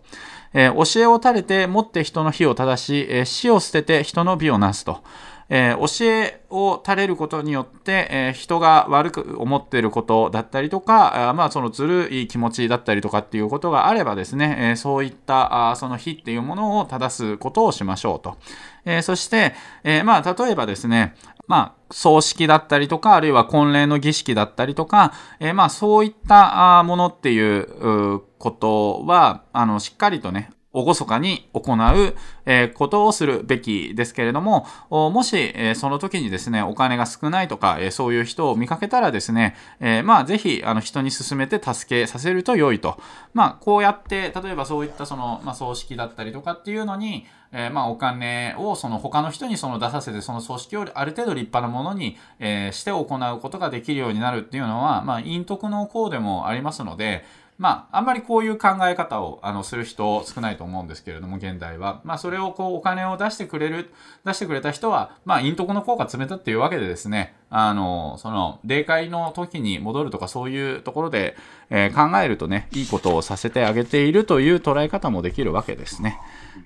[0.52, 5.04] え教えを垂れて持って人の火を正し、え死を捨てて人の美をなすと。
[5.50, 18.38] えー、教えを垂れることによって、えー、人が悪く思っていることだったりとか、あまあそのずるい気持ちだったりとかっていうことがあればですね、えー、そういったあその非っていうものを正すことをしましょうと。
[18.86, 21.16] えそして、えまあ例えばですね、
[21.50, 32.16] まあ、葬式だったりとか、あるいは婚礼の儀式だったりとか、え、まあ、そういったものっていうことは、あの、しっかりとね、厳かに行う、
[32.46, 43.00] え、ことをするべきですけれども、もし、え、その時にですね、お金が少ないとか、え、そういう人を見かけたらですね、えまあ、ぜひ、あの、人に勧めて助けさせると良いと。
[43.34, 57.26] まあ、こうやって、例えばそういったその、まあ、葬式だったりとかっていうのに、えー、まあお金をその他の人にその出させてその組織をある程度立派なものに、えー、して行うことができるようになるっていうのは、まあ陰徳の項でもありますので、
[57.60, 62.00] まあ、あんまりこういう考え方をあのする人少ないと思うんですけれども、現代は。
[62.06, 63.92] まあ、それをこうお金を出してくれる、
[64.26, 71.36] 出してくれた人は、まあ、陰徳の効果詰めたっていうわけでですね、あの、その、霊界の時に戻るとかそういうところで、
[71.70, 76.18] えー、考えるとね、いいことをさせてあげているという捉え方もできるわけですね。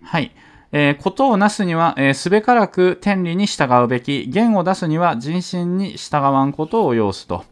[0.04, 0.32] はい。
[0.72, 7.46] えー、ことをなすには、えー、すべからく天理に従うべき、言を出すには人心に従わんことを要すと。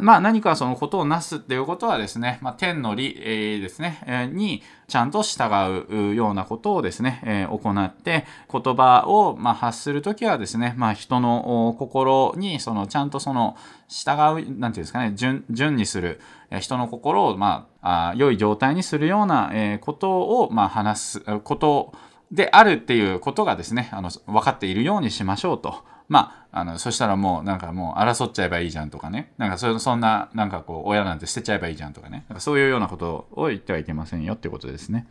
[0.00, 13.56] まあ何かそのことをなすっていうことはですね、まあ、天の理、えー、ですね、えー、にちゃんと従うようなことをですね、えー、行って、言葉をま発するときはですね、まあ人の心にそのちゃんとその
[13.88, 14.12] 従
[14.42, 16.20] う、なんていうんですかね、順、順にする、
[16.60, 21.92] 人の心をまあ、良い状態にするような、えことをま話すこと
[22.30, 25.93] であるっていうことがですね、あの、分かっているようにしましょうと。
[26.08, 29.32] まあ、あの、そしたらもう、なんかもう争っちゃえばいいじゃんとかね。
[29.38, 32.24] なんかそ、そんな、なんかこう、親なんて捨てちゃえばいいじゃんとかね。
[32.28, 35.06] なんかそういうようなことを言ってはいけませんよってことですね。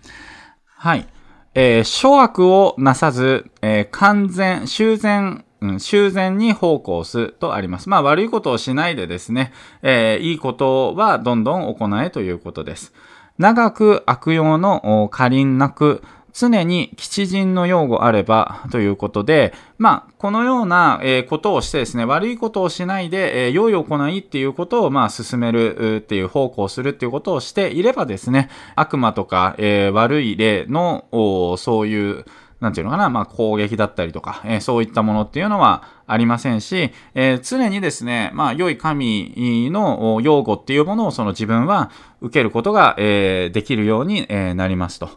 [0.65, 1.07] はい。
[1.55, 7.87] えー、諸悪をなさず、えー、完全、修繕うん、修繕に奉公すとあります。
[7.87, 12.93] まあ悪いことをしないでですね、えー、いいことはどんどん行えということです。
[13.37, 16.03] 長く悪用の過輪なく、
[16.33, 31.05] 常に吉人の用語あればということで、まあ、このような、えことをしてですね、悪いことをしないで、え良い行いっていうことを、まあ、進めるっていう方向をするっていうことをしていればですね、悪魔とか、え悪い例の、
[31.57, 32.25] そういう、
[32.63, 45.09] なんていうのかな、まあ、攻撃だったりとか、えー、そういったものっていうのはありませんし、えー、常にですね、まあ、良い神の用語っていうものをその自分は受けることが、えー、できるように、えー、なりますと。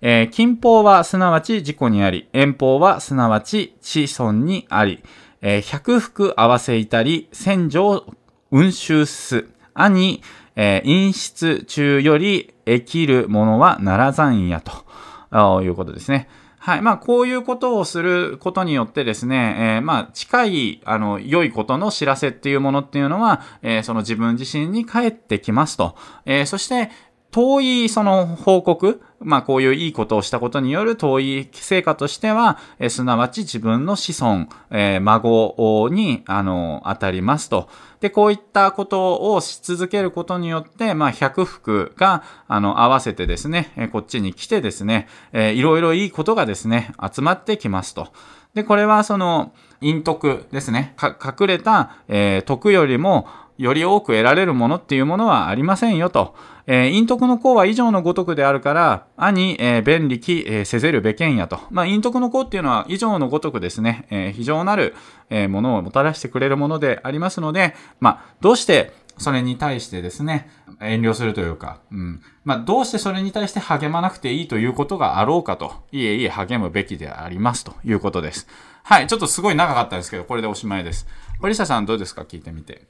[0.00, 5.02] えー、近方はすなわち自己にあり、遠方はすなわち子孫にあり、
[5.40, 8.04] えー、百福合わせいたり、戦場
[8.50, 10.22] 運修す、兄、
[10.56, 16.28] えー、陰湿中より生きるものはならざんやということですね。
[16.64, 16.80] はい。
[16.80, 25.94] まあ、こういうことをすることによってですね、えー、まあ、近い、あの、良いことの知らせっていうものっていうのは、えー、その自分自身に返ってきますと。
[26.24, 26.90] えー、そして、
[27.32, 37.68] 遠いその報告、まあこういういいことをしたことによる遠い成果としては、えすなわち自分の子孫、えー、孫に、あの、当たりますと。
[38.00, 48.08] で、こういったことをし続けることによって、まあ百福が、あの、合わせてですね、えこっちに来てですね、えー、いろいろいいことがですね、集まってきますと。
[48.54, 50.94] で、これはその、陰徳ですね。
[51.02, 53.26] 隠れた、えー、徳よりも、
[53.58, 56.34] より多く得られるものっていうものはありませんよと。
[56.66, 61.60] えー、陰徳の功は以上のごとくであるから、兄、えー、便力、えー、せぜるべけんやと。
[61.70, 64.94] まあ、陰徳の功っていうのは以上のごとくですね、えー、非常なる、
[65.30, 70.50] えー、ものをもたらしてくれるものでありますので、まあ、どうしてそれに対してですね、
[70.80, 72.20] 遠慮するというか、うん。
[72.44, 78.48] まあ、どうしてそれに対して励まなくていいということがあろうかと、いえいえ励むべきでありますということです。
[78.82, 81.06] はい、ちょっとすごい長かったですけど、これでおしまいです。
[81.40, 82.22] 堀下さんどうですか？
[82.22, 82.88] 聞いてみて。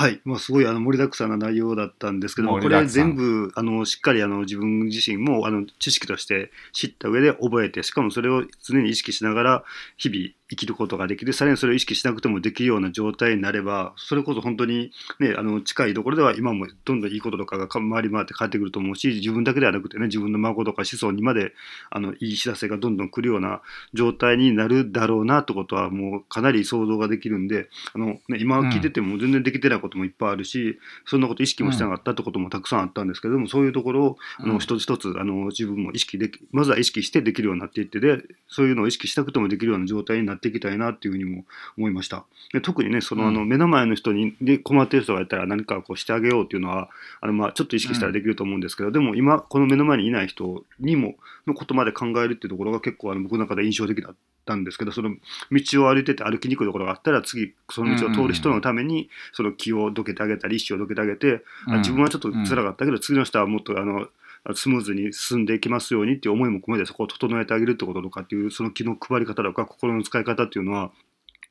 [0.00, 9.64] はい、まあ、すごいあの盛りだくさんな内容だったんですけども、これ全部あのしっかりあの自分自身もあの知識として知った上で覚えて、しかもそれを常に意識しながら
[9.96, 21.52] 日々生きることができる、さらにそれを意識しなくてもできるような状態になれば、それこそ本当に、ね、あの近いところでは今もどんどんいいこととかが回り回って帰ってくると思うし、自分だけではなくてね、自分の孫とか子孫にまで
[21.90, 23.60] あのいい知らせがどんどん来るような
[23.92, 41.44] 状態になるだろうなってことは、もうかなり想像ができるんで、あのね、今聞いてても全然できてないこともいっぱいあるし、そんなこと意識もしてなかったってこともたくさんあったんですけども、そういうところをあの一つ一つあの自分も意識でき、まずは意識してできるようになっていってで、そういうのを意識したくてもできるような状態になっていきたいなっていうふうにも
[41.76, 42.24] 思いました。
[42.52, 46.88] で特にね、そのあの目の前の人にで困ってる人がいたら何かこうしてあげようっていうのは、
[47.20, 51.16] あのまあちょっと意識したらできると思うんですけど、うん、でも今この目の前にいない人にも
[51.46, 54.14] のことまで考えるっていうところが結構あの僕の中で印象的だっ
[54.44, 55.10] たんですけど、その
[55.50, 64.08] 道を歩いてて歩きにくいところがあったら次その道を通る人のためにその気をどけてあげたり意思をどけてあげて、うん、自分はちょっと辛かったけど、次の人はもっとあの
[64.54, 70.90] スムーズに進んでいきますようにっていう思いも込めてそこを整えてあげるってこととかっていうその気の配り方とか心の使い方っていうのは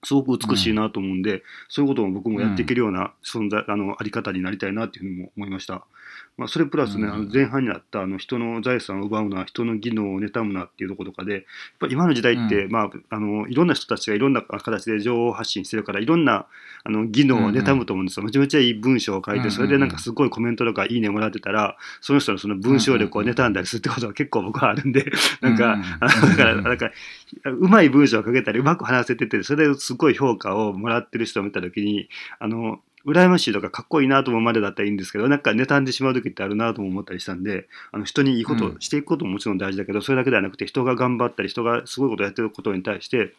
[0.04, 5.86] すごく美しいなと思うんで、うん、そういうことも僕もやっていけるような存在、うん、あのあり方になりたいなっていうふうにも思いました。
[6.38, 11.44] まあ、それプラスね、うん、あの前半にあったあの人の財産を奪うな、人の技能を妬むなっていうところとかで、やっ
[11.80, 16.46] ぱ今の時代って、うん、まあ、あのいろんな人たちがいろんな形で情報発信してるから、いろんな
[16.84, 18.24] あの技能を妬むと思うんですよ。
[18.24, 25.12] めちゃめちゃいい文章を書いて、それでなんかすごいコメントとかいいねもらってたら、その人のその文章力を妬んだりするってことが結構僕はあるんで、
[25.42, 26.92] なんか、だから、なんか、
[27.46, 32.10] うまい文章を書けたり、うまく話せてて、それですごい評価をもらってる人を見たときに、
[32.40, 43.34] あの、羨ましいとかかっこいいなと思うまでだったらいいんですけど、なんか妬んでしまう時ってあるなとも思ったりしたんで、あの人にいいことをしていくことももちろん大事だけど、それだけではなくて人が頑張ったり、人がすごいことをやってることに対して、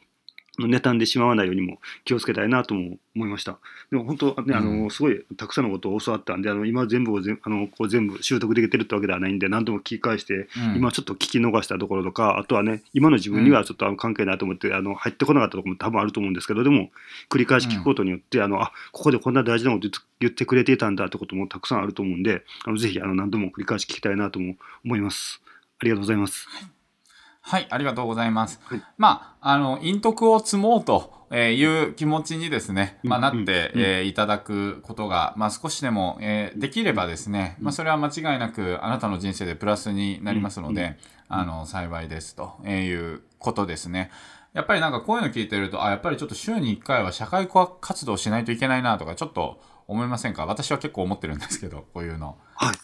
[0.66, 3.59] 妬んでしまわないようにも気をつけたいなとも思いました。
[3.90, 16.90] でも本当ね、あの、すごいたくさんのことを教わったんで、あの、今全部をあの、こう全部習得できてるってわけではないんで、何度も聞き返して、うん、今ちょっと聞き逃したところとか、あとはね、今の自分にはちょっとあの関係ないと思って、あの、入ってこなかったところも多分あると思うんですけど、でも、
[17.30, 19.88] 繰り返し聞くことによって、うん、あの、あ、ここでこんな大事なこと
[20.20, 25.40] 言ってくれていたんだってこともたくさんあると思うんで、あのぜひ、あの、何度も繰り返し聞きたいなとも思います。
[25.80, 26.48] ありがとうございます。
[27.49, 28.61] はい、ありがとうございます。
[28.64, 40.99] はい、まあ、あの、陰徳を積もうという気持ちにですね、まあ、なって、えいただくことが、まあ、少しでも、えー、できればですね、まあ、それは間違いなくあなたの人生でプラスになりますので、
[41.30, 44.11] あの、幸いですということですね。
[44.53, 47.49] やっぱりなんかこういうの聞いてると、あ、やっぱりちょっと週に1回は社会
[47.80, 49.59] 活動しないといけないなとか、ちょっと
[49.89, 50.45] 思いませんか？
[50.45, 52.36] 私は結構思ってるんですけど、こういうの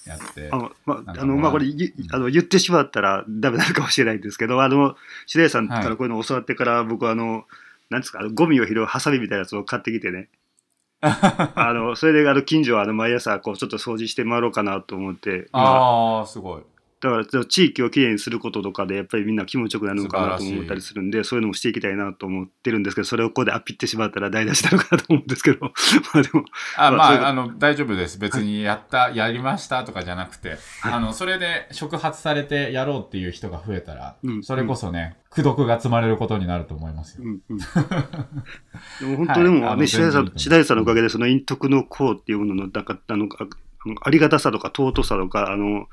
[0.06, 0.40] やって。
[0.40, 1.66] はい、あの、まあ、あの、まあ、これ、
[2.10, 4.96] あの、言ってしまったらダメなのかもしれないんですけど、あの、
[5.26, 7.44] 白井さんからこういうのを教わってから、僕はあの、
[7.90, 10.28] なんですか、あのゴミを拾うハサミみたいなやつを買ってきてね。
[11.02, 16.62] あの、それで、あの、近所は、あの、毎朝、こう、ちょっと掃除して回ろうかなと思って、まあああ、すごい。
[17.04, 21.40] だから、地域をきれいにすることとかで、やっぱりみんな気持ちよくなるのかなと思ったりするんで、そうい。
[21.40, 25.60] うのもしていきたいなと思ってるんですけど、それをここでアピってしまったら台無しなのかなと思うんですけど、
[26.14, 26.44] まあでも、
[26.76, 28.18] あ、ままああ、あの、大丈夫です。
[28.18, 37.24] 別にやった、やりましたとかじゃなくて、あの、それで触発されてやろうっていう人が増えたらうん、それこそね、苦毒が積まれることになると思いますよ。
[37.24, 37.58] うんうん、
[39.00, 39.72] でも本当でも、はい。
[39.72, 43.28] あのね、白井さんさんのおかげで、その陰徳の功っていうものの、なんか、あの
[44.02, 45.88] ありがたさとか尊さとか、あの、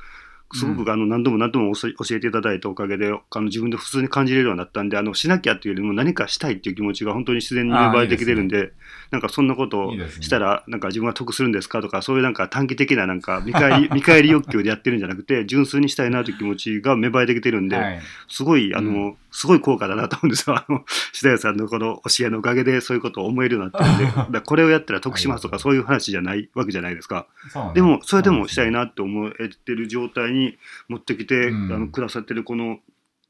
[0.54, 8.74] すごうくあの何度も何度も教えていただいたおかげで、あの自分で普通に感じれるようになったんで、あのしなきゃっていうよりも何かしたいっていう気持ちが本当に自然に芽生えてきてるんで、
[9.12, 17.99] なんかそんなことをしたら、なんか自分は得するんですかとか、そういうなんか短期的ななんか見返り 見返り欲求でやってるんじゃなくて、純粋にしたいなという気持ちが芽生えてきてるんで、はい。
[18.28, 20.55] すごい、あの、うすごい効果だなと思うんですよ。
[20.57, 27.27] あの、白谷さんのこの教えのおかげでそういうことを思えるようになったんで、 だこれをやったら得しますとかそういう話じゃないわけじゃないですか。
[27.73, 30.57] でも、それでもしたいなって思えてる状態に
[30.89, 32.79] 持ってきて、うんあの、くださってるこの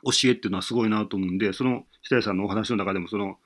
[0.03, 3.37] 教えっていうのはすごいなと思うんで、その、白谷さんのお話の中でも、その、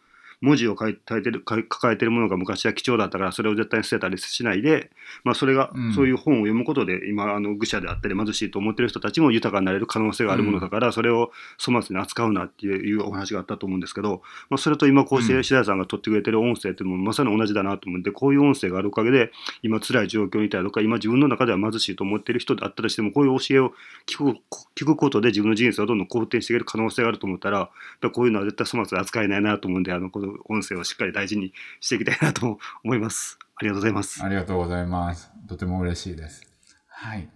[0.42, 4.92] 文字を書いてる書い抱えてるものが昔は貴重だったからそれを絶対に捨てたりしないで、
[5.24, 5.94] まあ、それが、うん。
[5.94, 11.32] そういう本を読むことで今あの愚者であったり貧しいと思ってる人たちも豊かになれる可能性があるものだから、それを
[11.64, 15.44] 粗末に扱うなっていうお話があったと思うんですけど、まあ、それと今こうしてうん。
[15.44, 19.32] 白谷さんが取ってくれてる音声っていうのもまさに同じだなと思ってこういう音声があるおかげで
[19.64, 23.74] 今辛い状況にいたりとか今自分の中では貧しいと思ってる人であったとしてもこういう教えを
[24.06, 24.40] 聞く
[24.76, 27.70] 聞くことで自分の人生をどんどん好転していける可能性があると思ったら
[28.14, 33.38] こういうのは絶対粗末に扱えないなと思うんであのこの音声をしっかり大事にしていきたいなと思います。
[33.56, 34.24] ありがとうございます。
[34.24, 35.32] ありがとうございます。
[35.48, 36.44] とても嬉しいです。
[36.88, 37.30] はい。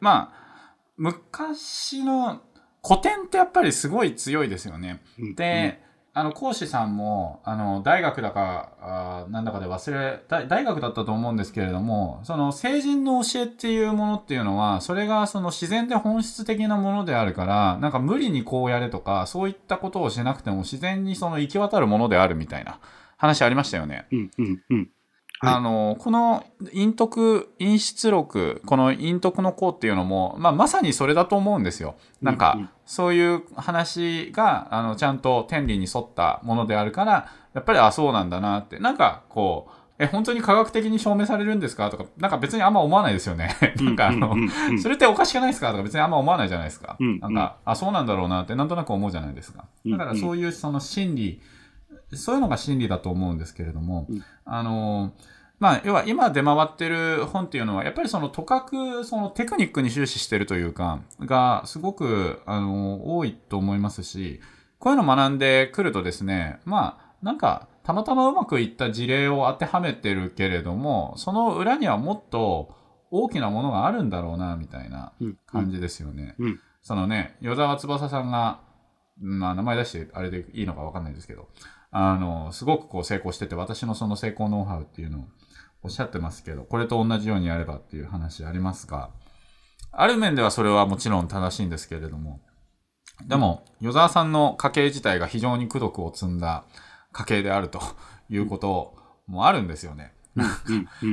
[0.00, 2.42] まあ、昔の
[2.86, 5.02] 古典ってやっぱりすごい強いですよね。
[5.18, 5.82] うんで、
[6.16, 22.78] あの、講師さんも、あの、大学だか、あなんだかで忘れ、大大学だったと思うんですけれども、その、成人の教えっていうものっていうのは、それがその自然で本質的なものであるから、なんか無理にこうやれとか、そういったことをしなくても自然にその行き渡るものであるみたいな
[23.16, 24.06] 話ありましたよね。
[24.12, 24.88] うんうんうん
[25.50, 31.94] あの、この陰徳、陰出録、この陰徳の項っていうのも、まあ、まさにそれだと思うんですよ。
[32.22, 32.60] なんか、うん。
[32.62, 41.88] うんそういう話が、あの、ちゃんと天理に沿ったものであるから、やっぱり、あ、そうなんだなって、なんか、こう、え、本当に科学的に証明されるんですか？
[41.88, 43.56] とか、なんか別にあんま思わないですよね。
[43.80, 44.50] なんかあの、うんうん。
[44.70, 45.70] うんそれっておかしくないですか？
[45.70, 46.96] とか別にあんま思わないじゃないですか。
[47.00, 49.64] うんなんか、あ、そうなんだろうなってなんとなく思うじゃないですか。
[49.86, 51.40] だからそういうその心理、
[52.12, 54.22] そういうのが心理だと思うんですけれども、うん。
[54.44, 55.12] あの、
[55.60, 64.40] まあ、要は今出回ってる本っていうのは、やっぱりそのとかく、そのテクニックに終始してるというか、がすごく、あの、多いと思いますし、
[64.78, 72.74] こういうの学んでくるとですね、まあ、なんか、たまたまうまくいった事例を当てはめてるけれども、その裏にはもっと
[73.10, 76.34] 大きなものがあるんだろうな、みたいなうん感じですよね。
[76.38, 78.60] うんそのね、与沢翼さんが、
[79.18, 81.48] まあ名前出してあれでいいのかわかんないですけど、
[81.90, 85.24] あの、すごくこう成功してて、私のその成功ノウハウっていうのを
[85.84, 89.10] おっしゃってますけど、これと同じようにやればっていう話ありますが、
[89.92, 92.40] ある面ではそれはもちろん正しいんですけれども、
[93.28, 96.64] でも、与沢さんの家系自体が非常に功徳を積んだ
[97.12, 97.80] 家系であると
[98.28, 98.94] いうこと
[99.26, 100.14] もあるんですよね。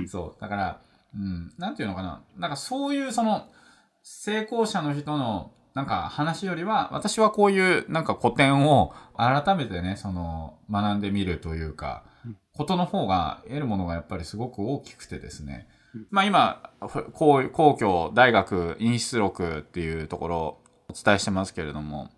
[0.08, 0.42] そう。
[0.42, 0.82] だから、
[1.14, 2.24] うん、なんていうのかな。
[2.38, 3.48] なんかそういうその、
[4.02, 12.11] 成功者の人の、なんか話よりは、私はこういうなんか古典を改めてね、その、学んでみるというかうん、
[12.54, 16.08] ことの方が得るものがやっぱりすごく大きくてですねうん。
[16.10, 16.72] まあ今、
[17.14, 22.10] 皇皇居大学陰出録っていうところをお伝えしてますけれども、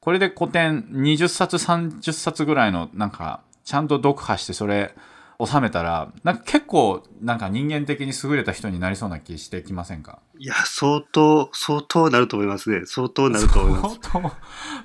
[0.00, 4.94] これで古典20冊30冊ぐらいのなんか、ちゃんと読破してそれ
[5.42, 10.18] 収めたら、なんか結構なんか人間的に優れた人になりそうな気してきませんか？
[10.38, 12.82] いや、相当、相当なると思いますね。
[12.86, 13.98] 相当なると思います。
[14.02, 14.32] 相当、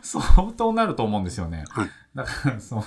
[0.01, 1.65] 相当なると思うんですよね。
[1.69, 2.83] はいだから、そう。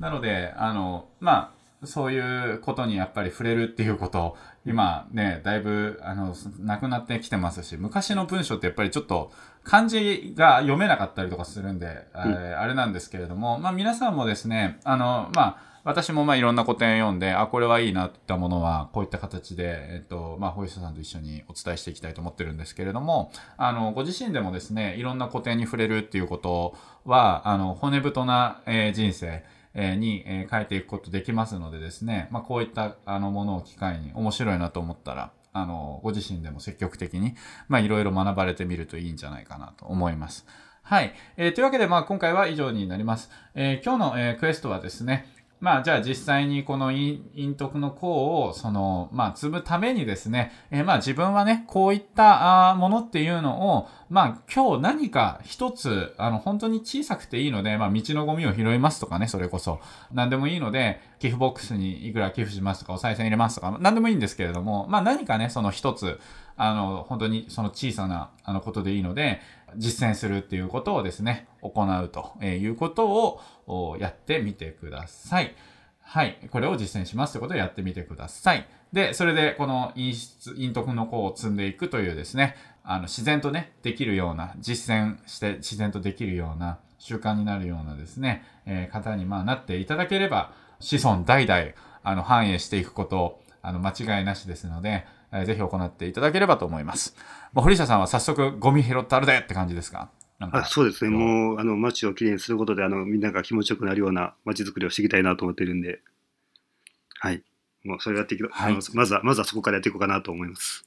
[0.00, 1.52] なので、あの、ま
[1.82, 9.30] あ、そういうことにやっぱり触れるっていうこと、今ね、だいぶ、あの、なくなってきてますし、昔の文章ってやっぱりちょっと
[9.64, 26.74] 漢字が読めなかったりとかするんで、うんえーあれなんですけれども、まあ皆さんもですね、あの、まあ、私もまあいろんな古典を読んで、あ、これはいいなっていったものは、こういった形で、えっと、まあ、保育者さんと一緒にお伝えしていきたいと思ってるんですけれども、あの、ご自身でもですね、いろんな古典に触れるっていうこと
[27.04, 37.34] は、あの、骨太な、えー人生、えに、えー変えていくことできますのでですね、まあ、こういった、あの、ものを機会に面白いなと思ったら、あの、ご自身でも積極的に、
[37.68, 40.46] まあ、いろいろ学ばれてみるといいんじゃないかなと思います。
[40.82, 41.14] はい。
[41.38, 43.30] えー、というわけで、まあ、今回は以上になります。
[43.54, 45.33] えー、今日の、えー、クエストはですね、
[45.64, 59.80] まあ、じゃあ実際にこの陰徳の項を、その、まあ、積むためにですね、えー、まあ自分はね、こういったものっていうのを、まあ今日何か一つ、あの、本当に小さくていいので、まあ道のゴミを拾いますとかね、それこそ。
[60.12, 66.20] 何でもいいので、寄付ボックスにいくら寄付しますとか、お賽銭入れますとか、何でもいいんですけれども、まあ何かね、その一つ、
[66.58, 69.40] あの、本当にその小さな、あの、ことでいいので、
[69.76, 75.54] 実践するっていうことをですね、行うということをやってみてください。
[76.00, 76.48] はい。
[76.50, 78.66] これを実践しますということをやってみてください。
[78.92, 82.54] で、それでこの陰質、陰徳の項を積んでいくというですね、
[82.84, 91.72] あの、自然とね、できるような、実践して自然とできるような習慣になるようなですね、えー、方にまあなっていただければ、子孫代々、
[92.02, 97.14] あの、繁栄していくこと、あの、間違いなしですので、えー、ぜひ行っていただければと思います。
[97.54, 100.10] 堀下さんは早速ゴミ拾ってあるでって感じですか？
[100.40, 106.00] あそうですね、もうあの街をきれいにすることであの、みんなが気持ちよくなるような街づくりをしていきたいなと思ってるんで、
[107.20, 107.42] はい、
[107.84, 110.86] もうそれをやっていく、はい、まずはまずはそこからやっていこうかなと思います。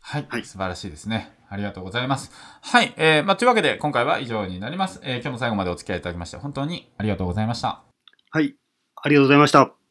[0.00, 1.32] はい、はい、素晴らしいですね。
[1.48, 2.32] ありがとうございます。
[2.62, 5.00] はい、えー、まあ、というわけで今回は以上になります。
[5.04, 7.82] えー、今日も最後までお付き合いいただきまして本当にありがとうございました。
[8.30, 8.56] はい、
[8.96, 9.81] ありがとうございました。